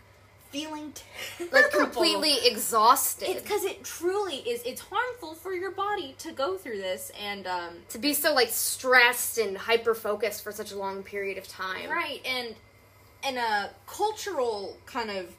[0.50, 0.92] feeling
[1.38, 1.58] terrible.
[1.58, 3.34] Like completely exhausted.
[3.34, 4.62] Because it truly is.
[4.64, 8.48] It's harmful for your body to go through this, and um, to be so like
[8.48, 11.90] stressed and hyper focused for such a long period of time.
[11.90, 12.54] Right, and
[13.22, 15.34] and a cultural kind of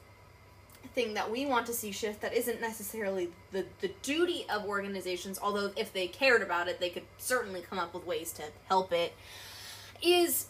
[0.94, 5.38] thing that we want to see shift that isn't necessarily the the duty of organizations,
[5.40, 8.92] although if they cared about it, they could certainly come up with ways to help
[8.92, 9.12] it.
[10.02, 10.46] Is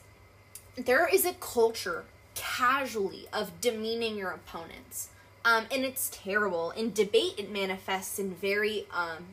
[0.77, 2.05] there is a culture
[2.39, 5.09] casually of demeaning your opponents.
[5.45, 6.71] Um, and it's terrible.
[6.71, 9.27] In debate, it manifests in very, um,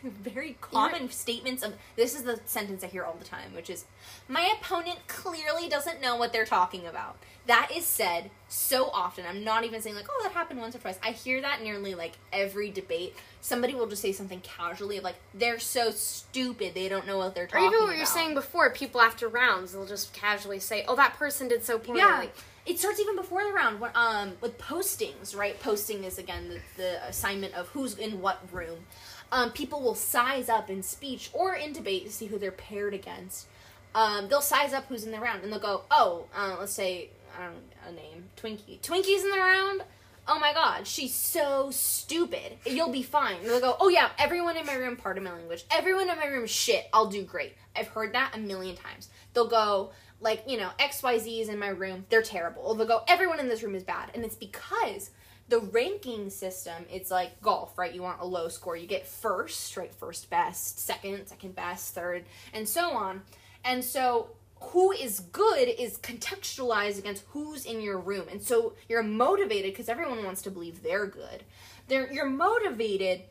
[0.22, 3.84] very common statements of this is the sentence I hear all the time, which is,
[4.28, 9.24] "My opponent clearly doesn't know what they're talking about." That is said so often.
[9.26, 11.94] I'm not even saying like, "Oh, that happened once or twice." I hear that nearly
[11.94, 13.14] like every debate.
[13.40, 16.74] Somebody will just say something casually of like, "They're so stupid.
[16.74, 19.72] They don't know what they're talking about." even what you're saying before, people after rounds,
[19.72, 22.26] they'll just casually say, "Oh, that person did so poorly." Yeah,
[22.66, 23.80] it starts even before the round.
[23.80, 25.58] When, um, with postings, right?
[25.60, 28.86] Posting is again the, the assignment of who's in what room.
[29.32, 32.94] Um, people will size up in speech or in debate to see who they're paired
[32.94, 33.46] against.
[33.94, 37.10] Um, they'll size up who's in the round, and they'll go, "Oh, uh, let's say
[37.36, 38.80] I don't know a name, Twinkie.
[38.80, 39.82] Twinkie's in the round.
[40.28, 42.58] Oh my God, she's so stupid.
[42.64, 45.64] You'll be fine." And they'll go, "Oh yeah, everyone in my room, pardon my language.
[45.70, 46.88] Everyone in my room, shit.
[46.92, 47.54] I'll do great.
[47.74, 51.68] I've heard that a million times." They'll go, like you know xyz is in my
[51.68, 55.10] room they're terrible or they'll go everyone in this room is bad and it's because
[55.50, 57.92] the ranking system it's like golf right?
[57.92, 58.76] You want a low score.
[58.76, 59.92] You get first right?
[59.94, 62.24] First best second second best third
[62.54, 63.22] and so on.
[63.64, 64.30] And so
[64.60, 68.26] who is good is contextualized against who's in your room.
[68.30, 71.44] And so you're motivated because everyone wants to believe they're good.
[71.88, 73.22] They're, you're motivated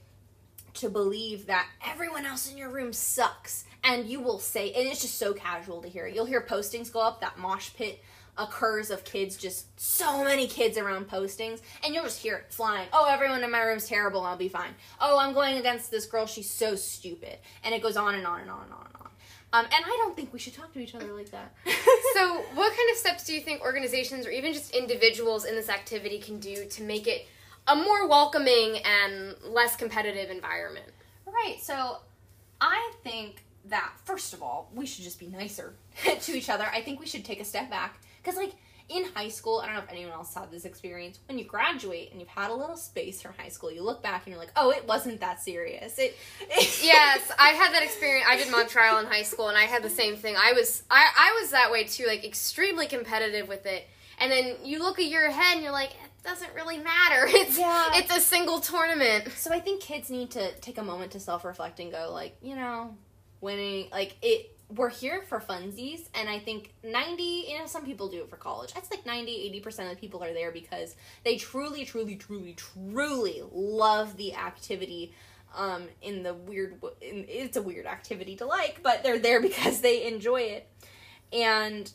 [0.75, 3.65] to believe that everyone else in your room sucks.
[3.83, 6.07] And you will say and it's just so casual to hear.
[6.07, 8.03] You'll hear postings go up that mosh pit
[8.39, 12.87] occurs of kids just so many kids around postings and you'll just hear it flying
[12.93, 16.25] oh everyone in my room's terrible i'll be fine oh i'm going against this girl
[16.25, 19.09] she's so stupid and it goes on and on and on and on and on
[19.51, 21.53] um, and i don't think we should talk to each other like that
[22.13, 25.69] so, what kind of steps do you think organizations or even just individuals in this
[25.69, 27.27] activity can do to make it
[27.69, 30.87] a more welcoming and less competitive environment?
[31.25, 31.57] Right.
[31.61, 31.97] So
[32.59, 35.73] I think that first of all, we should just be nicer
[36.21, 36.65] to each other.
[36.73, 38.53] I think we should take a step back because, like,
[38.89, 41.19] in high school, I don't know if anyone else had this experience.
[41.27, 44.23] When you graduate and you've had a little space from high school, you look back
[44.25, 46.17] and you're like, "Oh, it wasn't that serious." It,
[46.83, 48.25] yes, I had that experience.
[48.27, 50.35] I did mock trial in high school, and I had the same thing.
[50.35, 53.87] I was I, I was that way too, like extremely competitive with it.
[54.21, 57.25] And then you look a year ahead, and you're like, it doesn't really matter.
[57.27, 57.91] It's Yeah.
[57.93, 59.31] it's a single tournament.
[59.37, 62.35] So I think kids need to take a moment to self reflect and go, like,
[62.41, 62.95] you know,
[63.39, 68.07] winning, like, it we're here for funsies and i think 90 you know some people
[68.07, 68.73] do it for college.
[68.73, 74.15] That's like 90 80% of people are there because they truly truly truly truly love
[74.17, 75.13] the activity
[75.55, 79.81] um in the weird in, it's a weird activity to like but they're there because
[79.81, 80.67] they enjoy it.
[81.33, 81.91] And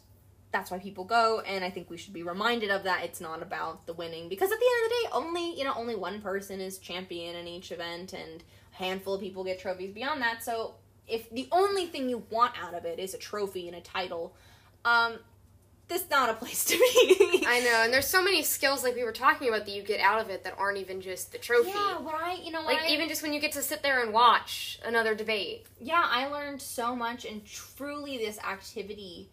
[0.53, 3.05] that's why people go and i think we should be reminded of that.
[3.05, 5.75] It's not about the winning because at the end of the day only you know
[5.77, 9.93] only one person is champion in each event and a handful of people get trophies
[9.93, 10.43] beyond that.
[10.43, 10.75] So
[11.07, 14.35] if the only thing you want out of it is a trophy and a title
[14.85, 15.15] um
[15.87, 18.95] this is not a place to be I know, and there's so many skills like
[18.97, 21.39] we were talking about that you get out of it that aren't even just the
[21.39, 21.69] trophy.
[21.75, 24.03] yeah what i you know Like I, even just when you get to sit there
[24.03, 25.67] and watch another debate.
[25.81, 29.29] yeah i learned so much and truly this activity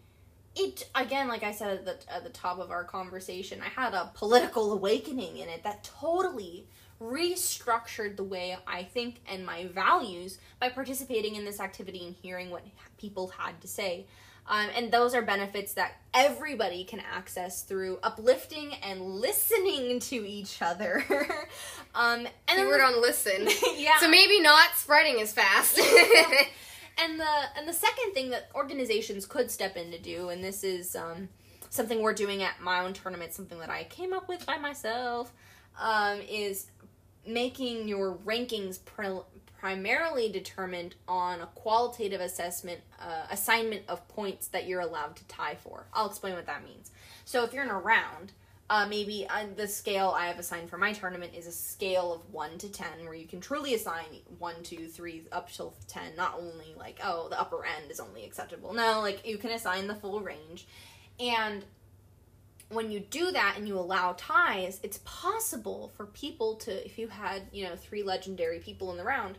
[0.58, 3.94] it again like i said at the, at the top of our conversation i had
[3.94, 6.68] a political awakening in it that totally
[7.02, 12.49] restructured the way i think and my values by participating in this activity and hearing
[12.49, 12.64] what
[12.97, 14.06] people had to say
[14.47, 20.62] um, and those are benefits that everybody can access through uplifting and listening to each
[20.62, 21.04] other
[21.95, 23.47] um, and then Keyword on listen.
[23.76, 25.78] yeah So maybe not spreading as fast.
[25.78, 30.64] and the and the second thing that organizations could step in to do, and this
[30.64, 31.30] is um,
[31.70, 35.32] something we're doing at my own tournament, something that I came up with by myself,
[35.80, 36.68] um, is
[37.26, 38.80] making your rankings
[39.60, 45.56] primarily determined on a qualitative assessment uh, assignment of points that you're allowed to tie
[45.56, 45.86] for.
[45.94, 46.92] I'll explain what that means.
[47.26, 48.34] So if you're in a round.
[48.70, 52.34] Uh, maybe uh, the scale I have assigned for my tournament is a scale of
[52.34, 54.06] 1 to 10, where you can truly assign
[54.40, 56.16] 1, 2, 3, up till 10.
[56.16, 58.74] Not only like, oh, the upper end is only acceptable.
[58.74, 60.68] No, like, you can assign the full range.
[61.20, 61.66] And
[62.72, 67.10] when you do that and you allow ties, it's possible for people to, if you
[67.10, 69.38] had, you know, three legendary people in the round,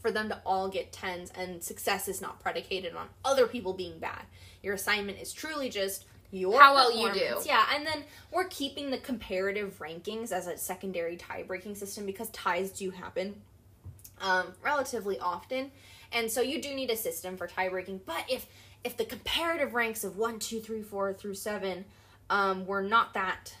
[0.00, 3.98] for them to all get tens, and success is not predicated on other people being
[3.98, 4.22] bad.
[4.62, 7.36] Your assignment is truly just your How well you do.
[7.44, 12.30] Yeah, and then we're keeping the comparative rankings as a secondary tie breaking system because
[12.30, 13.34] ties do happen
[14.20, 15.70] um, relatively often,
[16.12, 18.00] and so you do need a system for tie breaking.
[18.06, 18.46] But if
[18.84, 21.84] if the comparative ranks of one, two, three, four through seven
[22.30, 23.54] um, were not that,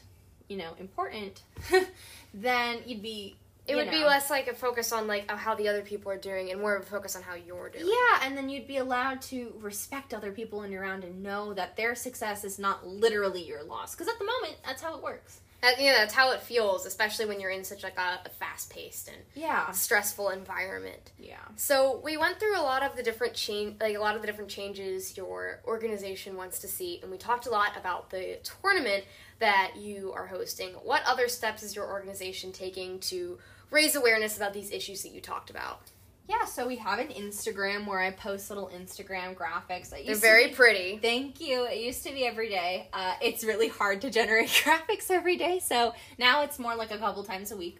[0.48, 1.42] you know, important,
[2.34, 3.36] then you'd be.
[3.70, 6.50] It would be less like a focus on like how the other people are doing
[6.50, 7.86] and more of a focus on how you're doing.
[7.86, 11.54] Yeah, and then you'd be allowed to respect other people in your round and know
[11.54, 13.94] that their success is not literally your loss.
[13.94, 15.40] Because at the moment, that's how it works.
[15.62, 19.08] That, yeah, that's how it feels, especially when you're in such like a, a fast-paced
[19.08, 19.70] and Yeah.
[19.72, 21.10] stressful environment.
[21.18, 21.36] Yeah.
[21.56, 24.26] So we went through a lot of the different change, like a lot of the
[24.26, 29.04] different changes your organization wants to see, and we talked a lot about the tournament
[29.38, 30.70] that you are hosting.
[30.82, 33.38] What other steps is your organization taking to
[33.70, 35.90] raise awareness about these issues that you talked about?
[36.28, 39.90] Yeah, so we have an Instagram where I post little Instagram graphics.
[39.90, 40.98] That They're very be, pretty.
[40.98, 41.64] Thank you.
[41.64, 42.88] It used to be every day.
[42.92, 46.98] Uh, it's really hard to generate graphics every day, so now it's more like a
[46.98, 47.78] couple times a week.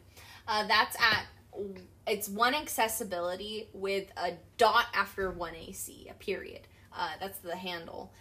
[0.49, 1.26] Uh, that's at
[2.07, 6.66] it's one accessibility with a dot after one AC, a period.
[6.93, 8.12] Uh, that's the handle.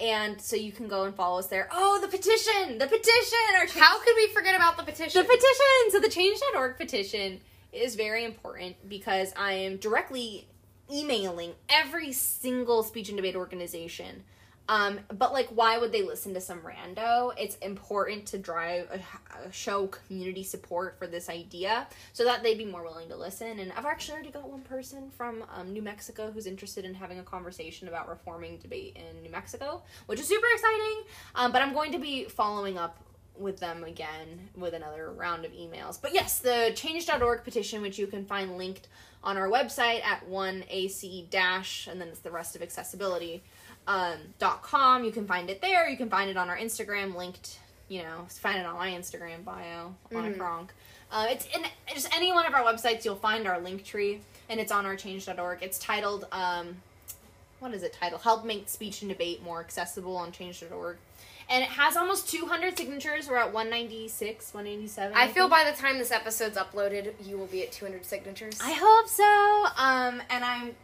[0.00, 1.68] And so you can go and follow us there.
[1.72, 2.78] Oh, the petition!
[2.78, 3.38] The petition!
[3.56, 5.20] Our change- How could we forget about the petition?
[5.20, 5.90] the petition!
[5.90, 7.40] So the change.org petition
[7.72, 10.46] is very important because I am directly
[10.90, 14.24] emailing every single speech and debate organization.
[14.68, 17.32] Um, but like, why would they listen to some rando?
[17.38, 22.66] It's important to drive, uh, show community support for this idea so that they'd be
[22.66, 23.58] more willing to listen.
[23.58, 27.18] And I've actually already got one person from um, New Mexico who's interested in having
[27.18, 31.02] a conversation about reforming debate in New Mexico, which is super exciting.
[31.34, 32.98] Um, but I'm going to be following up
[33.38, 36.00] with them again with another round of emails.
[36.00, 38.88] But yes, the change.org petition, which you can find linked
[39.22, 43.42] on our website at 1ac dash, and then it's the rest of accessibility
[43.88, 45.02] um, dot com.
[45.02, 45.88] You can find it there.
[45.88, 47.58] You can find it on our Instagram linked.
[47.88, 50.68] You know, find it on my Instagram bio alannacronk.
[51.10, 51.62] Uh, it's in
[51.94, 53.04] just any one of our websites.
[53.04, 55.62] You'll find our link tree, and it's on our change.org.
[55.62, 56.76] It's titled, um,
[57.60, 58.20] what is it titled?
[58.22, 60.98] Help make speech and debate more accessible on change.org.
[61.50, 63.26] And it has almost 200 signatures.
[63.26, 65.16] We're at 196, 187.
[65.16, 65.50] I feel think.
[65.50, 68.58] by the time this episode's uploaded, you will be at 200 signatures.
[68.62, 69.24] I hope so.
[69.82, 70.74] Um, and I'm,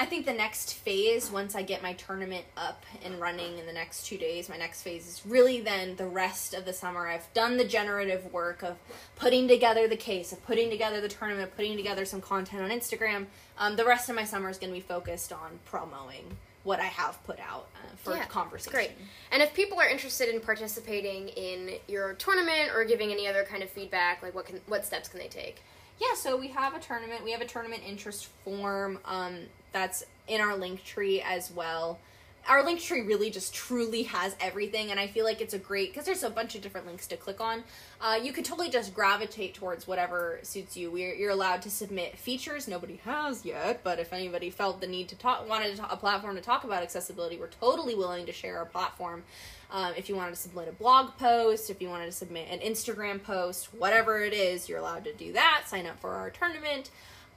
[0.00, 3.72] I think the next phase, once I get my tournament up and running in the
[3.72, 7.08] next two days, my next phase is really then the rest of the summer.
[7.08, 8.76] I've done the generative work of
[9.16, 13.26] putting together the case, of putting together the tournament, putting together some content on Instagram.
[13.58, 16.84] Um, the rest of my summer is going to be focused on promoting what I
[16.84, 18.72] have put out uh, for Yeah, conversation.
[18.72, 18.92] Great.
[19.32, 23.64] And if people are interested in participating in your tournament or giving any other kind
[23.64, 25.62] of feedback, like what can what steps can they take?
[26.00, 27.24] Yeah, so we have a tournament.
[27.24, 29.40] We have a tournament interest form um,
[29.72, 31.98] that's in our link tree as well.
[32.48, 35.90] Our link tree really just truly has everything, and I feel like it's a great
[35.90, 37.62] because there's a bunch of different links to click on.
[38.00, 40.90] Uh, you could totally just gravitate towards whatever suits you.
[40.90, 45.08] We're, you're allowed to submit features nobody has yet, but if anybody felt the need
[45.08, 48.32] to talk, wanted to talk, a platform to talk about accessibility, we're totally willing to
[48.32, 49.24] share our platform.
[49.70, 52.60] Um, if you wanted to submit a blog post, if you wanted to submit an
[52.60, 55.64] Instagram post, whatever it is, you're allowed to do that.
[55.66, 56.90] Sign up for our tournament,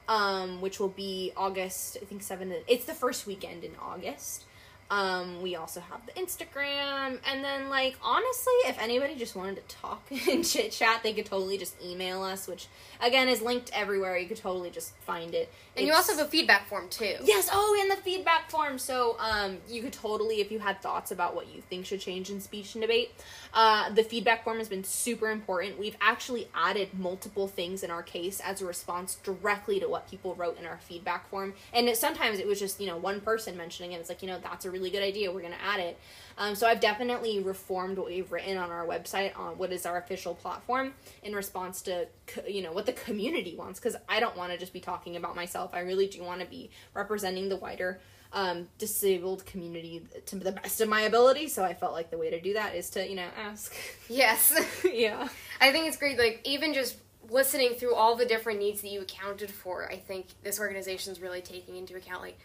[0.08, 2.64] um, which will be August, I think, 7th.
[2.68, 4.46] It's the first weekend in August.
[4.92, 9.76] Um, we also have the Instagram, and then like honestly, if anybody just wanted to
[9.76, 12.68] talk and chit chat, they could totally just email us, which
[13.02, 14.18] again is linked everywhere.
[14.18, 15.50] You could totally just find it.
[15.78, 17.16] And you also have a feedback form too.
[17.24, 17.50] Yes.
[17.52, 18.78] Oh, and the feedback form.
[18.78, 22.30] So, um, you could totally, if you had thoughts about what you think should change
[22.30, 23.12] in speech and debate,
[23.54, 25.78] uh, the feedback form has been super important.
[25.78, 30.36] We've actually added multiple things in our case as a response directly to what people
[30.36, 31.54] wrote in our feedback form.
[31.74, 34.00] And it, sometimes it was just you know one person mentioning it.
[34.00, 35.32] It's like you know that's a really good idea.
[35.32, 36.00] We're gonna add it.
[36.38, 39.98] Um, so I've definitely reformed what we've written on our website on what is our
[39.98, 40.94] official platform
[41.24, 42.08] in response to
[42.48, 45.36] you know what the community wants because I don't want to just be talking about
[45.36, 45.72] myself.
[45.74, 48.00] I really do want to be representing the wider
[48.34, 51.48] um, disabled community to the best of my ability.
[51.48, 53.74] So I felt like the way to do that is to you know ask.
[54.10, 54.54] Yes.
[54.84, 55.30] yeah.
[55.62, 56.18] I think it's great.
[56.18, 56.98] Like even just
[57.30, 61.22] listening through all the different needs that you accounted for, I think this organization is
[61.22, 62.38] really taking into account like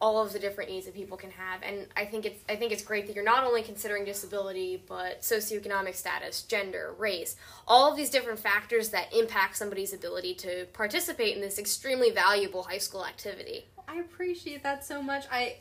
[0.00, 2.70] all of the different needs that people can have and i think it's i think
[2.70, 7.36] it's great that you're not only considering disability but socioeconomic status gender race
[7.66, 12.62] all of these different factors that impact somebody's ability to participate in this extremely valuable
[12.62, 15.56] high school activity i appreciate that so much i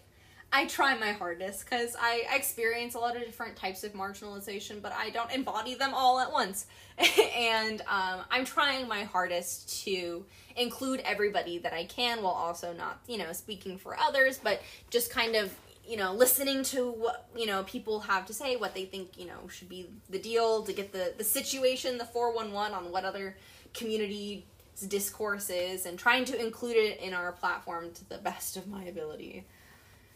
[0.51, 4.93] I try my hardest because I experience a lot of different types of marginalization, but
[4.93, 6.67] I don't embody them all at once.
[7.35, 10.25] and um, I'm trying my hardest to
[10.55, 15.11] include everybody that I can while also not, you know, speaking for others, but just
[15.11, 15.53] kind of,
[15.85, 19.25] you know, listening to what, you know, people have to say, what they think, you
[19.27, 23.35] know, should be the deal to get the, the situation, the 411 on what other
[23.73, 24.45] community
[24.81, 28.83] discourse is and trying to include it in our platform to the best of my
[28.83, 29.45] ability.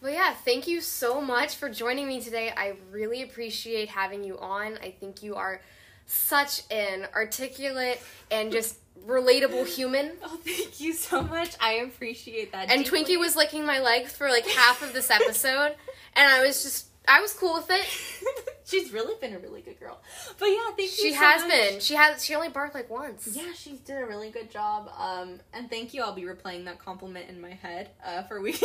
[0.02, 2.52] Well, yeah, thank you so much for joining me today.
[2.56, 4.78] I really appreciate having you on.
[4.82, 5.62] I think you are
[6.08, 8.02] such an articulate
[8.32, 10.12] and just relatable human.
[10.24, 11.56] Oh, thank you so much.
[11.60, 12.72] I appreciate that.
[12.72, 13.04] And deeply.
[13.04, 15.76] Twinkie was licking my legs for like half of this episode,
[16.16, 17.86] and I was just I was cool with it.
[18.66, 20.00] She's really been a really good girl.
[20.40, 21.10] But yeah, thank she you.
[21.10, 21.52] She so has much.
[21.52, 21.80] been.
[21.80, 22.24] She has.
[22.24, 23.28] She only barked like once.
[23.32, 24.90] Yeah, she did a really good job.
[24.98, 26.04] Um, and thank you.
[26.04, 28.62] I'll be replaying that compliment in my head uh, for weeks.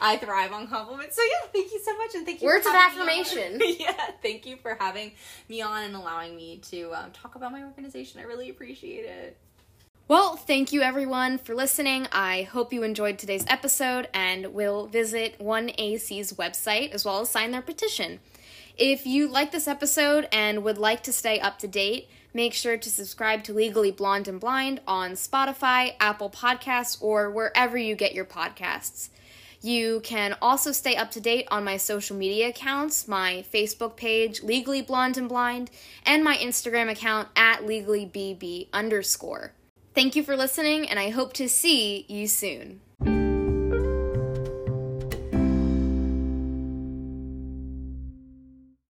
[0.00, 1.16] I thrive on compliments.
[1.16, 2.46] So yeah, thank you so much, and thank you.
[2.46, 3.60] Words of affirmation.
[3.78, 3.92] yeah,
[4.22, 5.12] thank you for having
[5.48, 8.20] me on and allowing me to um, talk about my organization.
[8.20, 9.36] I really appreciate it.
[10.08, 12.06] Well, thank you everyone for listening.
[12.10, 17.50] I hope you enjoyed today's episode and will visit 1AC's website as well as sign
[17.50, 18.20] their petition.
[18.78, 22.78] If you like this episode and would like to stay up to date, make sure
[22.78, 28.14] to subscribe to Legally Blonde and Blind on Spotify, Apple Podcasts, or wherever you get
[28.14, 29.10] your podcasts.
[29.60, 34.42] You can also stay up to date on my social media accounts, my Facebook page,
[34.42, 35.70] Legally Blonde and Blind,
[36.06, 39.52] and my Instagram account at LegallyBB underscore.
[39.98, 42.80] Thank you for listening, and I hope to see you soon.